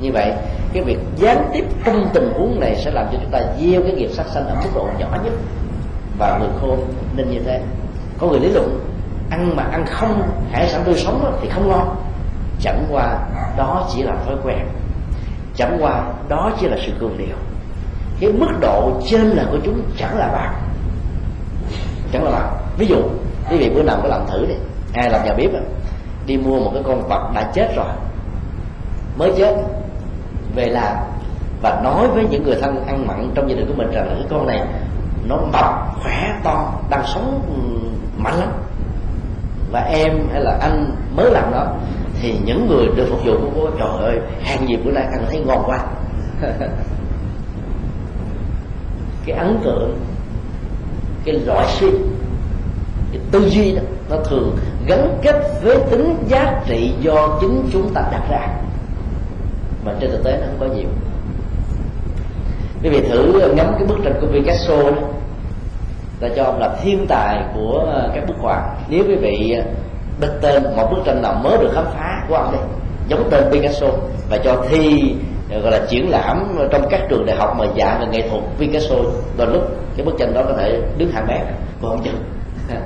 [0.00, 0.32] Như vậy,
[0.72, 3.92] cái việc gián tiếp trong tình huống này sẽ làm cho chúng ta gieo cái
[3.92, 5.32] nghiệp sát sanh ở mức độ nhỏ nhất.
[6.18, 6.78] Và người khôn
[7.16, 7.60] nên như thế.
[8.18, 8.80] Có người lý luận,
[9.30, 10.22] ăn mà ăn không
[10.52, 11.96] hải sản tươi sống thì không ngon.
[12.60, 13.18] Chẳng qua
[13.56, 14.58] đó chỉ là thói quen.
[15.56, 17.36] Chẳng qua đó chỉ là sự cường điệu
[18.20, 20.54] cái mức độ trên là của chúng chẳng là bao.
[22.12, 22.56] Chẳng là bao.
[22.78, 22.96] Ví dụ,
[23.50, 24.54] quý vị bữa nào có làm thử đi.
[24.94, 25.50] Ai làm nhà bếp
[26.26, 27.86] đi mua một cái con vật đã chết rồi,
[29.16, 29.56] mới chết,
[30.54, 30.96] về làm.
[31.62, 34.14] Và nói với những người thân ăn mặn trong gia đình của mình rằng là
[34.14, 34.60] cái con này,
[35.28, 35.64] nó mập,
[36.02, 37.40] khỏe, to, đang sống
[38.16, 38.52] mạnh lắm.
[39.72, 41.66] Và em hay là anh mới làm đó
[42.20, 45.24] thì những người được phục vụ của cô, trời ơi, hàng gì bữa nay ăn
[45.30, 45.78] thấy ngon quá.
[49.26, 49.98] cái ấn tượng,
[51.24, 51.88] cái loại suy,
[53.12, 57.94] cái tư duy đó, nó thường gắn kết với tính giá trị do chính chúng
[57.94, 58.48] ta đặt ra.
[59.84, 60.88] Mà trên thực tế nó không có nhiều.
[62.82, 64.96] Quý vị thử ngắm cái bức tranh của Picasso đó.
[66.20, 68.74] Ta cho ông là thiên tài của ờ, các bức họa.
[68.88, 69.64] Nếu quý vị ờ,
[70.20, 72.58] đặt tên một bức tranh nào mới được khám phá của ông đi,
[73.08, 73.86] giống tên Picasso,
[74.30, 75.14] và cho thi
[75.52, 78.42] Ờ, gọi là triển lãm trong các trường đại học mà dạy về nghệ thuật
[78.58, 78.94] Picasso.
[79.36, 79.62] Đôi lúc
[79.96, 81.40] cái bức tranh đó có thể đứng hàng mét,
[81.82, 82.24] còn không chừng.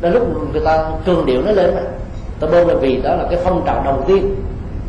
[0.00, 1.74] Đôi lúc người ta cường điệu nó lên
[2.40, 4.34] ta bơm là vì đó là cái phong trào đầu tiên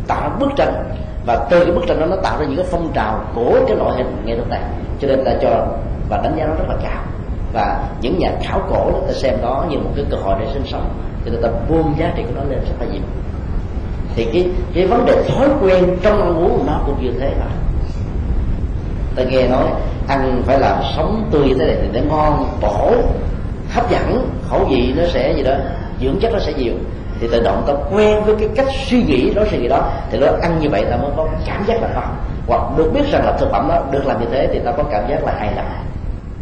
[0.07, 0.83] tạo bức tranh.
[1.25, 3.77] Và từ cái bức tranh đó nó tạo ra những cái phong trào của cái
[3.77, 4.61] loại hình nghệ thuật này.
[4.99, 5.67] Cho nên ta cho
[6.09, 7.03] và đánh giá nó rất là cao.
[7.53, 10.47] Và những nhà khảo cổ người ta xem đó như một cái cơ hội để
[10.53, 10.89] sinh sống.
[11.25, 13.01] Thì người ta buông giá trị của nó lên rất là nhiều
[14.15, 17.45] thì cái cái vấn đề thói quen trong ăn uống nó cũng như thế mà.
[19.15, 19.67] Ta nghe nói,
[20.07, 22.91] ăn phải làm sống tươi như thế này thì nó ngon, bổ,
[23.69, 25.53] hấp dẫn, khẩu vị nó sẽ gì đó,
[26.01, 26.73] dưỡng chất nó sẽ nhiều.
[27.19, 30.17] Thì tự động ta quen với cái cách suy nghĩ đó suy nghĩ đó, thì
[30.17, 32.15] nó ăn như vậy ta mới có cảm giác là ngon.
[32.47, 34.83] Hoặc được biết rằng là thực phẩm đó được làm như thế thì ta có
[34.83, 35.65] cảm giác là hài lòng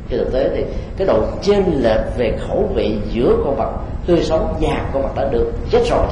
[0.10, 0.64] trên thực tế thì
[0.98, 3.72] cái độ chênh lệch về khẩu vị giữa con vật
[4.06, 6.06] tươi sống và con vật đã được chết rồi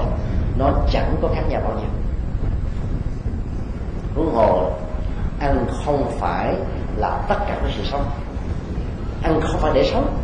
[0.57, 1.89] nó chẳng có khác nhau bao nhiêu.
[4.15, 4.71] Huống hồ
[5.39, 6.55] ăn không phải
[6.97, 8.03] là tất cả của sự sống.
[9.23, 10.17] Ăn không phải để sống.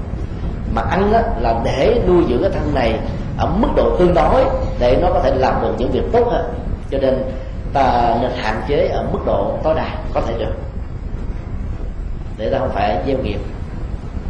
[0.74, 3.00] Mà ăn á, là để nuôi dưỡng cái thân này
[3.38, 4.46] ở mức độ tương đối
[4.80, 6.54] để nó có thể làm được những việc tốt hơn.
[6.92, 7.24] Cho nên
[7.74, 10.54] ta nên hạn chế ở mức độ tối đa có thể được.
[12.38, 13.40] Để ta không phải gieo nghiệp.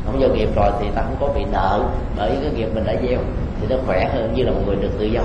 [0.06, 1.84] Không gieo nghiệp rồi thì ta không có bị nợ
[2.18, 3.20] bởi cái nghiệp mình đã gieo.
[3.62, 5.24] Thì nó khỏe hơn như là một người được tự do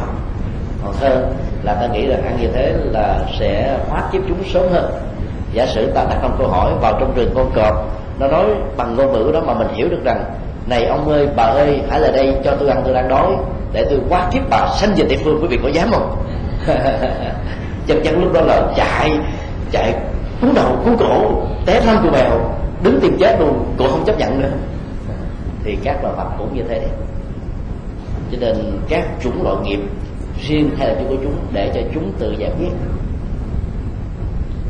[0.85, 4.63] còn hơn là ta nghĩ là ăn như thế là sẽ hóa kiếp chúng sớm
[4.73, 4.93] hơn.
[5.53, 7.75] Giả sử ta đặt một câu hỏi vào trong rừng con cọp,
[8.19, 8.45] nó nói
[8.77, 10.25] bằng ngôn ngữ đó mà mình hiểu được rằng,
[10.67, 13.27] này ông ơi, bà ơi, hãy lại đây cho tôi ăn tôi đang đói,
[13.73, 16.17] để tôi quá kiếp bà sanh về địa phương quý vị có dám không?
[17.87, 19.11] Chân chân lúc đó là chạy
[19.73, 19.95] chạy
[20.41, 22.31] cú đầu cú cổ, té lăn của mèo
[22.83, 24.49] đứng tìm chết luôn cổ không chấp nhận nữa.
[25.65, 26.81] Thì các loài vật cũng như thế.
[28.33, 28.57] Cho nên
[28.89, 29.81] các chủng loại nghiệp
[30.49, 32.71] riêng hay là chúng của chúng để cho chúng tự giải quyết.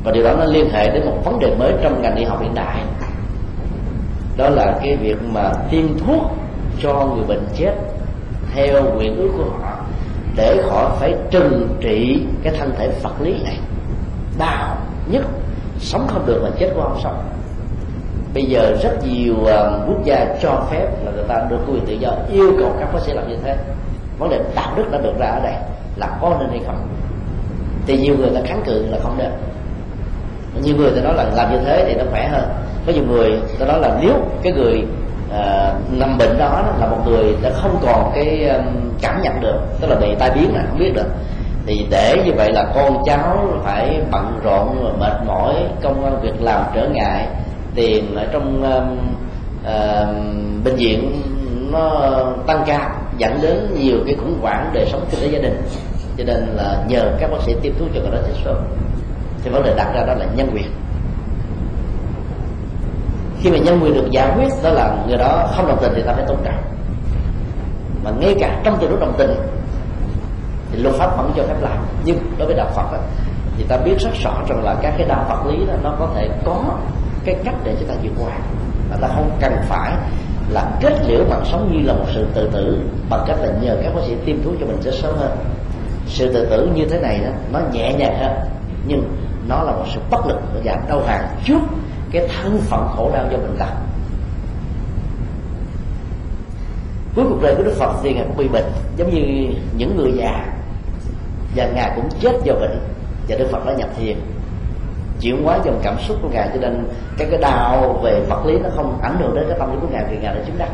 [0.04, 2.40] Và điều đó nó liên hệ đến một vấn đề mới trong ngành y học
[2.42, 2.82] hiện đại.
[4.36, 6.22] Đó là cái việc mà tiêm thuốc
[6.82, 7.74] cho người bệnh chết
[8.54, 9.76] theo nguyện ước của họ,
[10.36, 13.58] để họ phải trừng trị cái thân thể vật lý này.
[14.38, 14.76] Đau
[15.10, 15.22] nhất,
[15.78, 17.32] sống không được mà chết cũng không sống
[18.34, 21.92] bây giờ rất nhiều à, quốc gia cho phép là người ta được quyền tự
[21.92, 23.56] do, yêu cầu các bác sĩ làm như thế
[24.18, 25.54] vấn đề đạo đức đã được ra ở đây
[25.96, 26.88] là có nên hay không.
[27.86, 29.30] Thì nhiều người ta kháng cự là không nên.
[30.62, 32.48] Nhiều người ta nói là làm như thế thì nó khỏe hơn.
[32.86, 34.84] Có nhiều người ta nói là nếu cái người
[35.32, 38.64] à, nằm bệnh đó là một người đã không còn cái um,
[39.02, 41.06] cảm nhận được tức là bị tai biến là không biết được
[41.66, 46.42] thì để như vậy là con cháu phải bận rộn mệt mỏi công an việc
[46.42, 47.26] làm trở ngại
[47.74, 48.98] tiền ở trong um,
[49.64, 51.22] uh, bệnh viện
[51.72, 52.10] nó
[52.46, 55.62] tăng cao dẫn đến nhiều cái khủng hoảng đời sống kinh tế gia đình.
[56.18, 58.56] Cho nên là nhờ các bác sĩ tiêm thuốc cho người đó chết sớm
[59.44, 60.70] thì vấn đề đặt ra đó là nhân quyền.
[63.40, 66.02] Khi mà nhân quyền được giải quyết đó là người đó không đồng tình thì
[66.02, 66.62] ta phải tôn trọng.
[68.04, 69.34] Mà ngay cả trong tình lúc đồng tình
[70.72, 71.86] thì luật pháp vẫn cho phép làm.
[72.04, 72.98] Nhưng đối với đạo phật đó,
[73.56, 76.08] thì ta biết rất rõ rằng là các cái đạo vật lý đó nó có
[76.14, 76.62] thể có
[77.24, 78.32] cái cách để chúng ta vượt qua.
[78.90, 79.92] Và ta không cần phải
[80.53, 82.78] là kết liễu mạng sống như là một sự tự tử
[83.11, 85.36] bằng cách là nhờ các bác sĩ tiêm thuốc cho mình chết sớm hơn.
[86.07, 88.32] Sự tự tử như thế này đó, nó nhẹ nhàng hơn,
[88.86, 89.03] nhưng
[89.48, 91.61] nó là một sự bất lực và đau hàng trước
[92.11, 93.76] cái thân phận khổ đau do mình gặp
[97.14, 99.46] cuối cuộc đời của đức phật thì ngài cũng bị bệnh, giống như
[99.76, 100.46] những người già,
[101.57, 102.78] và ngài cũng chết do bệnh,
[103.28, 104.16] và đức phật đã nhập thiền
[105.22, 108.58] chuyển hóa dòng cảm xúc của ngài cho nên cái cái đau về vật lý
[108.58, 110.68] nó không ảnh hưởng đến cái tâm lý của ngài, vì ngài đã chứng đắc.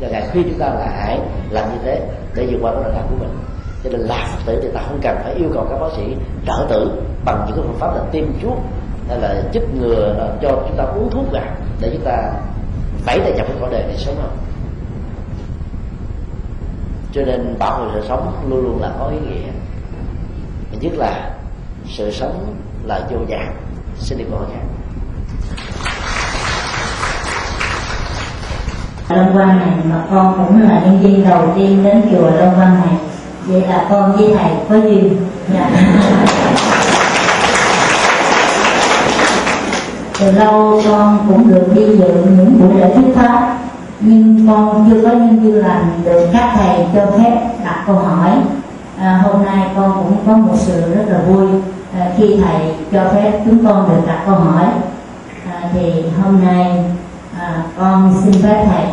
[0.00, 1.20] Và ngài khuyên chúng ta là hãy
[1.50, 2.00] làm như thế
[2.34, 3.38] để vượt qua cái đau của mình.
[3.84, 6.16] Cho nên là phật tử thì ta không cần phải yêu cầu các bác sĩ
[6.46, 8.58] trợ tử bằng những cái phương pháp là tiêm thuốc
[9.08, 12.32] hay là chích ngừa là cho chúng ta uống thuốc vào để chúng ta
[13.06, 14.36] bảy tay nhập cái cõi đời này sớm hơn.
[17.12, 19.48] Cho nên bảo vệ sự sống luôn luôn là có ý nghĩa.
[20.80, 21.30] Nhất là
[21.88, 23.54] sự sống là vô dạng
[23.98, 24.60] xin đi câu hỏi khác
[29.08, 32.74] Long Quang này mà con cũng là nhân viên đầu tiên đến chùa Long Quang
[32.74, 32.98] này.
[33.46, 35.16] Vậy là con với thầy có duyên.
[35.54, 35.70] Dạ.
[40.20, 43.58] từ lâu con cũng được đi dự những buổi lễ thuyết pháp
[44.00, 48.30] nhưng con chưa có nhân duyên làm được các thầy cho phép đặt câu hỏi.
[48.98, 51.48] À, hôm nay con cũng có một sự rất là vui
[51.98, 54.66] à, khi thầy cho phép chúng con được đặt câu hỏi
[55.52, 56.84] à, thì hôm nay
[57.40, 58.84] à, con xin phép thầy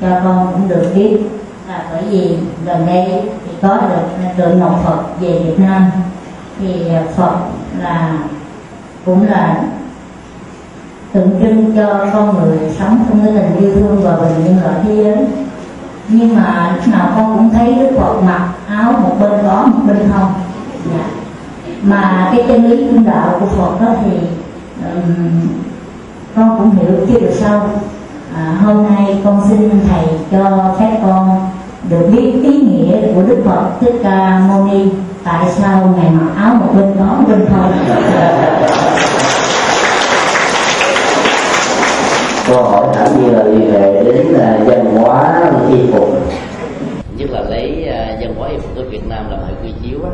[0.00, 1.16] cho con cũng được biết
[1.68, 5.90] là bởi vì gần đây thì có được tượng ngọc Phật về Việt Nam.
[6.60, 7.36] Thì à, Phật
[7.78, 8.18] là
[9.04, 9.62] cũng là
[11.12, 14.74] tượng trưng cho con người sống trong cái tình yêu thương và bình yên ở
[14.82, 15.16] thế giới.
[16.08, 19.80] Nhưng mà lúc nào con cũng thấy Đức Phật mặc áo một bên có một
[19.86, 20.32] bên không.
[20.84, 21.25] Dạ
[21.82, 24.16] mà cái chân lý trung đạo của Phật đó thì
[24.84, 25.48] um,
[26.36, 27.60] con cũng hiểu chưa được sâu
[28.36, 31.48] à, hôm nay con xin thầy cho phép con
[31.90, 34.88] được biết ý nghĩa của Đức Phật Thích Ca Mâu Ni.
[35.24, 37.72] Tại sao ngài mặc áo một bên có một bên không
[42.46, 46.08] câu hỏi thẳng như là liên hệ đến uh, văn hóa y phục.
[47.16, 49.98] Nhất là lấy uh, văn hóa y phục của Việt Nam làm hệ quy chiếu
[50.04, 50.10] á,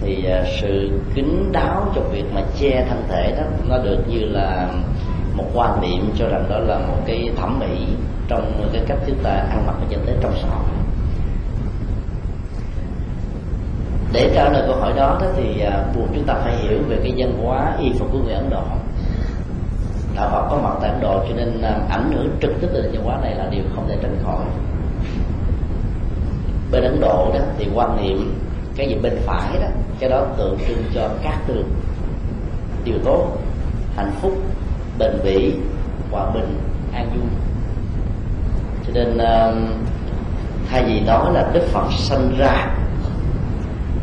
[0.00, 4.20] thì à, sự kính đáo trong việc mà che thân thể đó nó được như
[4.20, 4.68] là
[5.34, 7.86] một quan niệm cho rằng đó là một cái thẩm mỹ
[8.28, 10.64] trong cái cách chúng ta ăn mặc và dẫn tới trong xã hội.
[14.12, 16.98] Để trả lời câu hỏi đó, đó thì à, buộc chúng ta phải hiểu về
[17.02, 18.62] cái văn hóa y phục của người Ấn Độ.
[20.16, 22.90] Đạo Phật có mặt tại Ấn Độ cho nên à, ảnh hưởng trực tiếp từ
[22.92, 24.44] văn hóa này là điều không thể tránh khỏi.
[26.72, 28.34] Bên Ấn Độ đó thì quan niệm
[28.76, 29.68] cái gì bên phải đó
[29.98, 31.68] cái đó tượng trưng cho các đường.
[32.84, 33.26] Điều tốt,
[33.96, 34.32] hạnh phúc,
[34.98, 35.54] bền bỉ,
[36.10, 36.58] hòa bình,
[36.92, 37.28] an vui.
[38.86, 39.66] Cho nên um,
[40.70, 42.66] thay vì nói là Đức Phật sanh ra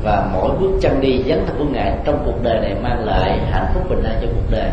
[0.03, 3.39] và mỗi bước chân đi dấn thân của ngài trong cuộc đời này mang lại
[3.51, 4.71] hạnh phúc bình an cho cuộc đời,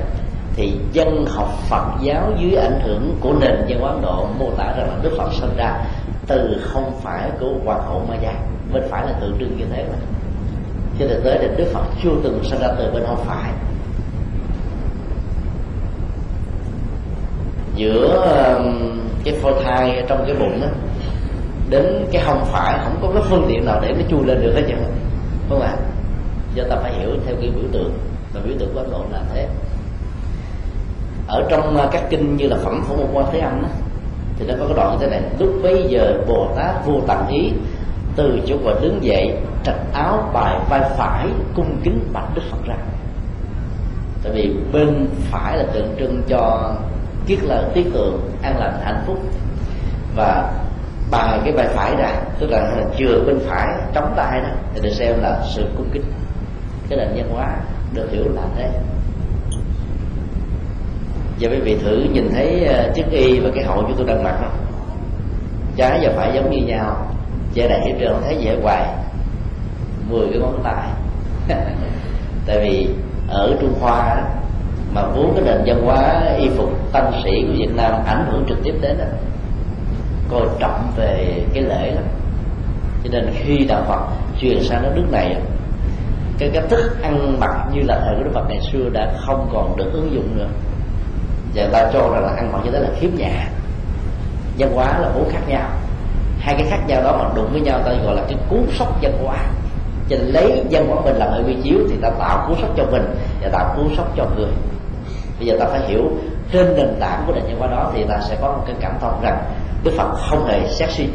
[0.57, 4.51] thì dân học Phật giáo dưới ảnh hưởng của nền văn hóa Ấn Độ mô
[4.51, 5.85] tả rằng là Đức Phật sinh ra
[6.27, 8.33] từ không phải của hoàng hậu Maya
[8.73, 9.97] bên phải là tượng trưng như thế mà
[11.03, 13.51] trên thực tế thì Đức Phật chưa từng sinh ra từ bên hông phải.
[17.75, 18.27] Giữa
[19.25, 20.67] cái phôi thai trong cái bụng đó
[21.71, 24.53] đến cái hông phải không có cái phương tiện nào để nó chui lên được
[24.55, 24.79] hết trơn.
[25.49, 25.77] Không ạ?
[26.55, 27.93] Do ta phải hiểu theo cái biểu tượng
[28.35, 29.49] và biểu tượng của ấn độ là thế.
[31.27, 33.69] Ở trong à, các kinh như là phẩm phổ môn quan thế âm đó,
[34.39, 35.21] thì nó có cái đoạn như thế này.
[35.39, 37.53] Lúc bấy giờ bồ tát vô tận ý
[38.17, 42.67] từ chỗ ngồi đứng dậy trạch áo, bài vai phải, cung kính bạch đức phật
[42.67, 42.77] ra.
[44.23, 46.75] Tại vì bên phải là tượng trưng cho
[47.27, 49.19] kiết là tiết tượng, an lành, hạnh phúc.
[50.17, 50.53] Và
[51.11, 54.91] bài cái bài phải ra, tức là chừa bên phải chống tay đó, thì được
[54.91, 56.05] xem là sự cung kính.
[56.89, 57.57] Cái nền văn hóa
[57.95, 58.71] được hiểu là thế.
[61.39, 64.25] Giờ quý vị thử nhìn thấy ờ, chiếc y và cái hậu chúng tôi đang
[64.25, 64.57] mặc không?
[65.77, 67.07] Trái và phải giống như nhau
[67.55, 68.87] giờ đại hiện trường thấy dễ hoài.
[70.09, 70.89] Mười cái ngón tay.
[72.47, 72.89] Tại vì
[73.29, 74.25] ở trung hoa
[74.95, 78.45] mà vốn cái nền văn hóa y phục tân sĩ của việt nam ảnh hưởng
[78.49, 79.05] trực tiếp đến đó
[80.31, 82.05] coi trọng về cái lễ lắm.
[83.05, 84.01] Cho nên khi đạo phật
[84.41, 85.37] truyền sang đất nước này
[86.39, 89.51] cái cách thức ăn mặc như là thời của đức phật ngày xưa đã không
[89.53, 90.49] còn được ứng dụng nữa.
[91.55, 93.47] Và ta cho rằng là ăn mặc như thế là khiếm nhã.
[94.59, 95.69] Văn hóa là bốn khác nhau
[96.43, 99.03] hai cái khác nhau đó mà đụng với nhau ta gọi là cái cú sốc
[99.03, 99.37] văn hóa.
[100.09, 102.71] Cho nên lấy văn hóa mình làm hơi quy chiếu thì ta tạo cú sốc
[102.77, 104.51] cho mình và tạo cú sốc cho người.
[105.39, 106.11] Bây giờ ta phải hiểu
[106.53, 108.93] trên nền tảng của nền văn hóa đó thì ta sẽ có một cái cảm
[109.01, 109.39] thông rằng
[109.85, 111.09] đức phật không hề xét suy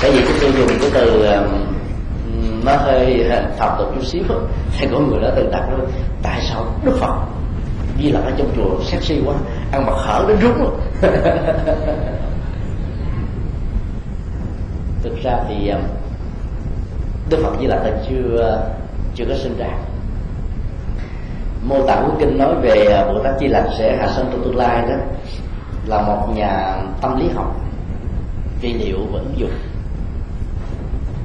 [0.00, 1.44] cái vì chúng tôi dùng cái từ um,
[2.64, 4.22] nó hơi phạm tục chút xíu.
[4.78, 5.90] Thì có người đó tự đặt luôn
[6.22, 7.35] tại sao đức phật
[7.98, 9.34] di lặc ở trong chùa sexy quá,
[9.72, 10.80] ăn mặc hở đến rúng luôn.
[15.02, 15.80] Thực ra thì um,
[17.30, 18.62] đức phật như là chưa
[19.14, 19.70] chưa có sinh ra.
[21.62, 24.44] Mô tả của kinh nói về uh, bồ tát chi lặc sẽ hạ sinh trong
[24.44, 24.94] tương lai đó,
[25.86, 27.56] là một nhà tâm lý học
[28.60, 29.50] trị liệu và ứng dụng.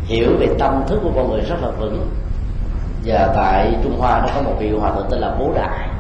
[0.06, 2.08] Hiểu về tâm thức của con người rất là vững.
[3.06, 5.91] Và tại trung hoa nó có một vị hòa thượng tên là bố đại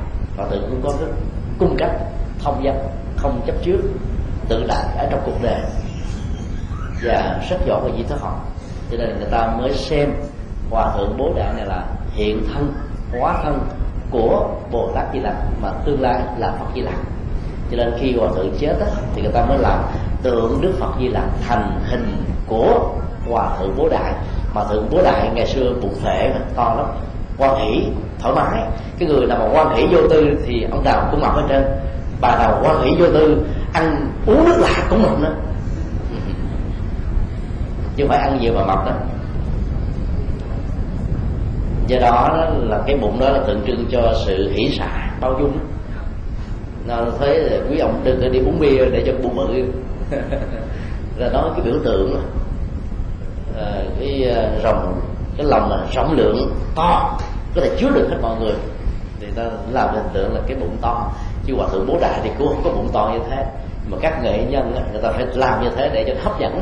[0.42, 1.10] và tự cũng có cái
[1.60, 1.92] cung cách
[2.44, 2.76] thông dâm
[3.18, 3.80] không chấp trước
[4.50, 5.62] tự đại ở trong cuộc đời
[7.04, 8.52] và rất giỏi về di thức học
[8.92, 10.14] cho nên người ta mới xem
[10.70, 12.74] hòa thượng bố đại này là hiện thân
[13.20, 13.60] hóa thân
[14.12, 16.96] của bồ tát di lặc mà tương lai là phật di lặc.
[17.72, 18.86] Cho nên khi hòa thượng chết đó,
[19.16, 19.84] thì người ta mới làm
[20.24, 22.90] tượng đức phật di lặc thành hình của
[23.30, 24.14] hòa thượng bố đại.
[24.54, 26.86] Mà thượng bố đại ngày xưa bụng thể to lắm
[27.42, 27.84] quan hỷ
[28.20, 28.64] thoải mái.
[29.00, 31.64] Cái người nào mà quan hỷ vô tư thì ông nào cũng mập hết trơn.
[32.22, 33.44] Bà nào quan hỷ vô tư
[33.74, 35.36] ăn uống nước lạc cũng mập nữa.
[37.96, 38.92] Chứ phải ăn nhiều mà mập đó.
[41.88, 45.58] Do đó là cái bụng đó là tượng trưng cho sự hỷ xả bao dung.
[46.88, 49.64] Nó thấy quý ông đừng có đi uống bia để cho bụng bự.
[51.18, 52.22] Là đó cái biểu tượng
[53.58, 55.02] à, cái ờ, rồng
[55.38, 57.18] cái lòng là rộng lượng to
[57.56, 58.53] có thể chứa được hết mọi người.
[59.19, 61.11] Thì ta làm hình tượng là cái bụng to.
[61.45, 63.45] Chứ hòa thượng bố đại thì cũng không có bụng to như thế.
[63.90, 66.61] Mà các nghệ nhân người ta phải làm như thế để cho hấp dẫn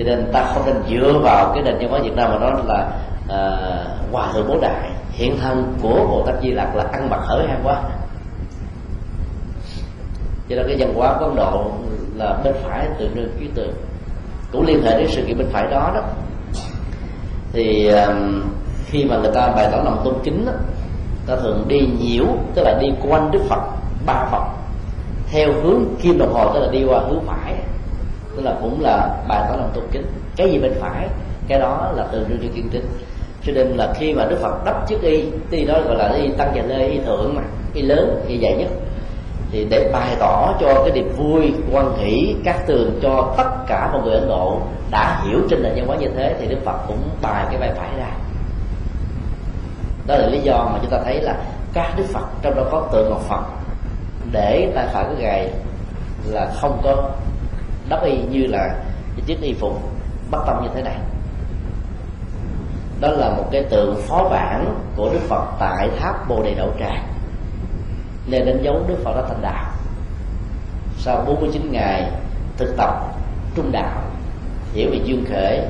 [0.00, 2.62] cho nên ta không nên dựa vào cái nền văn hóa việt nam mà nói
[2.66, 2.90] là
[3.28, 3.58] à,
[4.12, 7.44] hòa thượng bố đại hiện thân của bồ tát di lặc là ăn mặc hở
[7.48, 7.82] hang quá.
[10.48, 11.70] Cho nên cái văn hóa của ấn độ
[12.16, 13.74] là bên phải từ trưng ký tượng
[14.52, 16.02] cũng liên hệ đến sự kiện bên phải đó đó.
[17.52, 18.42] Thì um,
[18.90, 20.52] khi mà người ta bày tỏ lòng tôn kính đó,
[21.26, 23.62] ta thường đi nhiễu tức là đi quanh đức phật
[24.06, 24.42] ba phật
[25.30, 27.54] theo hướng kim đồng hồ tức là đi qua hướng phải
[28.36, 30.06] tức là cũng là bài tỏ lòng tôn kính.
[30.36, 31.08] Cái gì bên phải?
[31.48, 32.82] Cái đó là từ đưa cho kiên tín
[33.46, 36.28] cho nên là khi mà đức phật đắp chiếc y thì đó gọi là y
[36.28, 37.42] tăng và lê y thượng mà
[37.74, 38.68] y lớn y dày nhất
[39.52, 43.90] thì để bày tỏ cho cái niềm vui quan hỷ các tường cho tất cả
[43.92, 44.58] mọi người ấn độ
[44.90, 47.72] đã hiểu trên nền văn hóa như thế thì đức phật cũng bài cái bài
[47.76, 48.10] phải ra
[50.10, 51.36] đó là lý do mà chúng ta thấy là
[51.72, 53.42] các đức phật, trong đó có tượng ngọc phật,
[54.32, 55.52] để ta phải cái gầy
[56.26, 57.10] là không có
[57.88, 58.68] đắp y như là
[59.16, 59.82] cái chiếc y phục
[60.30, 60.96] bất tâm như thế này.
[63.00, 66.72] Đó là một cái tượng phó bản của đức phật tại tháp bồ đề đậu
[66.78, 67.08] tràng
[68.26, 69.72] nên đánh dấu đức phật đã thành đạo.
[70.98, 72.10] Sau 49 ngày
[72.56, 72.94] thực tập
[73.54, 74.02] trung đạo,
[74.72, 75.60] hiểu về duyên khởi,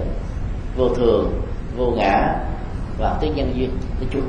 [0.76, 1.40] vô thường,
[1.76, 2.34] vô ngã
[3.00, 4.20] và tiếng nhân duyên tới chúa.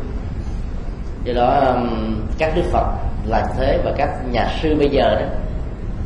[1.24, 2.88] Do đó um, các đức phật
[3.26, 5.26] là thế và các nhà sư bây giờ đó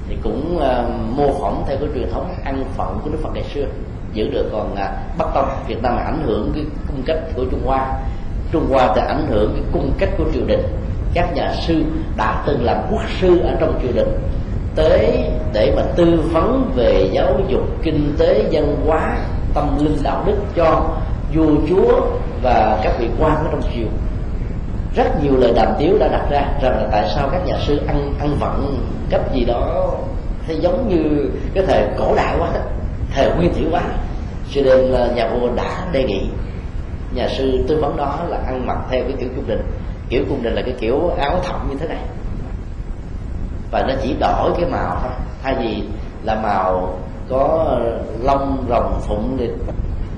[0.09, 3.43] thì cũng uh, mô phỏng theo cái truyền thống ăn phận của đức phật ngày
[3.53, 3.65] xưa
[4.13, 5.49] giữ được còn à, uh, bắc tông.
[5.67, 7.93] Việt nam ảnh hưởng cái cung cách của trung hoa.
[8.51, 10.61] Trung hoa thì ảnh hưởng cái cung cách của triều đình.
[11.13, 11.83] Các nhà sư
[12.17, 14.17] đã từng làm quốc sư ở trong triều đình.
[14.75, 19.17] Tới để mà tư vấn về giáo dục kinh tế văn hóa
[19.53, 20.97] tâm linh đạo đức cho
[21.36, 22.02] vua chúa
[22.41, 23.88] và các vị quan ở trong triều.
[24.95, 27.82] Rất nhiều lời đàm tiếu đã đặt ra rằng là tại sao các nhà sư
[27.88, 29.91] ăn ăn vận cấp gì đó
[30.48, 32.49] thấy giống như cái thời cổ đại quá,
[33.16, 33.82] thời nguyên thủy quá.
[34.52, 36.22] Cho nên nhà vua đã đề nghị
[37.14, 39.62] nhà sư tư vấn đó là ăn mặc theo cái kiểu cung đình.
[40.10, 42.02] Kiểu cung đình là cái kiểu áo thọng như thế này.
[43.72, 45.12] Và nó chỉ đổi cái màu thôi.
[45.44, 45.84] Thay vì
[46.24, 46.98] là màu
[47.30, 47.78] có
[48.22, 49.49] lông rồng phụng thì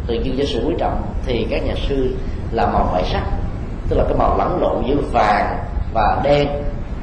[0.07, 2.15] tự nhiên với sự quý trọng thì các nhà sư
[2.51, 3.23] là màu ngoại sắc,
[3.89, 5.57] tức là cái màu lẫn lộn giữa vàng
[5.93, 6.47] và đen.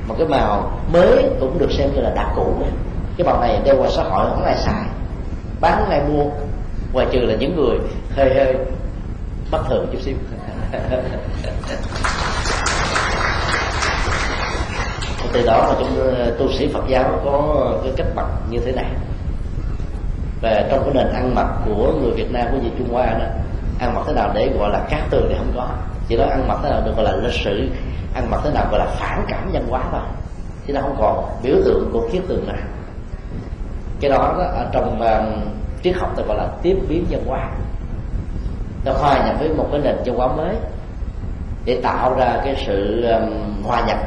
[0.08, 2.54] Một cái màu mới cũng được xem như là đã cũ
[3.16, 4.84] cái màu này đeo qua xã hội không ai xài,
[5.60, 6.24] bán không ai mua,
[6.92, 7.78] ngoài trừ là những người
[8.16, 8.54] hơi hơi
[9.50, 10.14] bất thường chút xíu.
[15.32, 18.72] Từ đó mà chúng ờ, tu sĩ Phật giáo có cái cách mặt như thế
[18.72, 18.86] này
[20.44, 23.24] về trong cái nền ăn mặc của người Việt Nam của người Trung Hoa đó
[23.78, 25.68] ăn mặc thế nào để gọi là cát tường thì không có.
[26.08, 27.68] Chỉ đó ăn mặc thế nào được gọi là lịch sử
[28.14, 30.00] ăn mặc thế nào gọi là phản cảm văn hóa thôi.
[30.66, 32.56] Chứ nó không còn biểu tượng của kiết tường nào.
[34.00, 35.38] Cái đó, đó ở trong uh,
[35.82, 37.50] triết học ta gọi là tiếp biến văn hóa.
[38.84, 40.56] Nó hòa nhập với một cái nền văn hóa mới
[41.64, 43.98] để tạo ra cái sự um, hòa nhập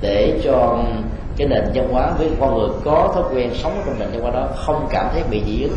[0.00, 1.02] để cho um,
[1.38, 4.30] cái nền văn hóa với con người có thói quen sống trong nền văn hóa
[4.30, 5.76] đó không cảm thấy bị dị ứng.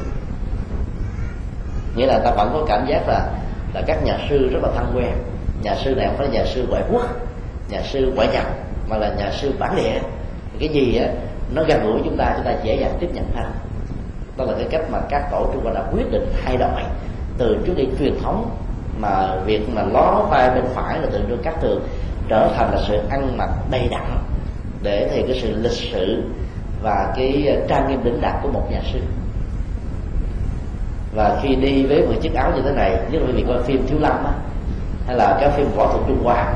[1.95, 3.29] Nghĩa là ta vẫn có cảm giác là
[3.73, 5.11] là các nhà sư rất là thân quen.
[5.63, 7.05] Nhà sư này không phải là nhà sư ngoại quốc,
[7.69, 8.45] nhà sư ngoại nhập,
[8.89, 9.99] mà là nhà sư bản địa.
[10.59, 11.07] Cái gì á,
[11.53, 13.51] nó gần gũi chúng ta chúng ta dễ dàng tiếp nhận hơn
[14.37, 16.81] đó là cái cách mà các tổ trung Hoa đã quyết định thay đổi.
[17.37, 18.49] Từ trước đây truyền thống
[18.99, 21.81] mà việc mà ló vai bên phải là tượng trưng cắt tường
[22.29, 24.17] trở thành là sự ăn mặc đầy đặn
[24.83, 26.23] để thì cái sự lịch sự
[26.81, 28.99] và cái trang nghiêm đỉnh đạt của một nhà sư.
[31.15, 33.63] Và khi đi với một chiếc áo như thế này, nhất là quý vị coi
[33.63, 34.33] phim thiếu lâm á,
[35.07, 36.53] hay là các phim võ thuật trung hoa,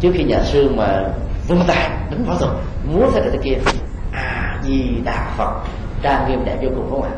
[0.00, 1.04] trước khi nhà sư mà
[1.48, 2.50] vung tay đánh võ thuật
[2.84, 3.54] muốn thế này thế kia
[4.12, 5.52] à di đà phật,
[6.02, 7.10] trang nghiêm đẹp vô cùng không ạ?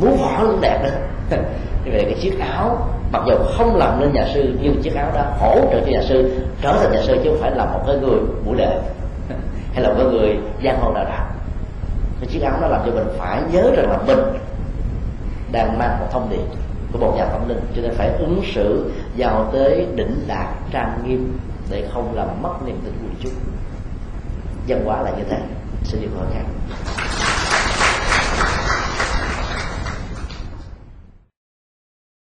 [0.00, 0.90] Muốn võ luôn đẹp nữa.
[1.84, 5.10] Như vậy cái chiếc áo, mặc dù không làm nên nhà sư, nhưng chiếc áo
[5.14, 7.80] đó hỗ trợ cho nhà sư, trở thành nhà sư chứ không phải là một
[7.86, 8.78] cái người mũi lệ
[9.72, 11.26] hay là một người giang hồ nào đó.
[12.20, 14.18] Cái chiếc áo nó làm cho mình phải nhớ rằng là mình
[15.52, 16.44] đang mang một thông điệp
[16.92, 20.98] của một nhà tâm linh, cho nên phải ứng xử vào tới đỉnh đạt trang
[21.04, 21.38] nghiêm
[21.70, 23.32] để không làm mất niềm tin của chúng
[24.66, 25.38] dân hóa là như thế,
[25.84, 26.44] xin được hỏi khác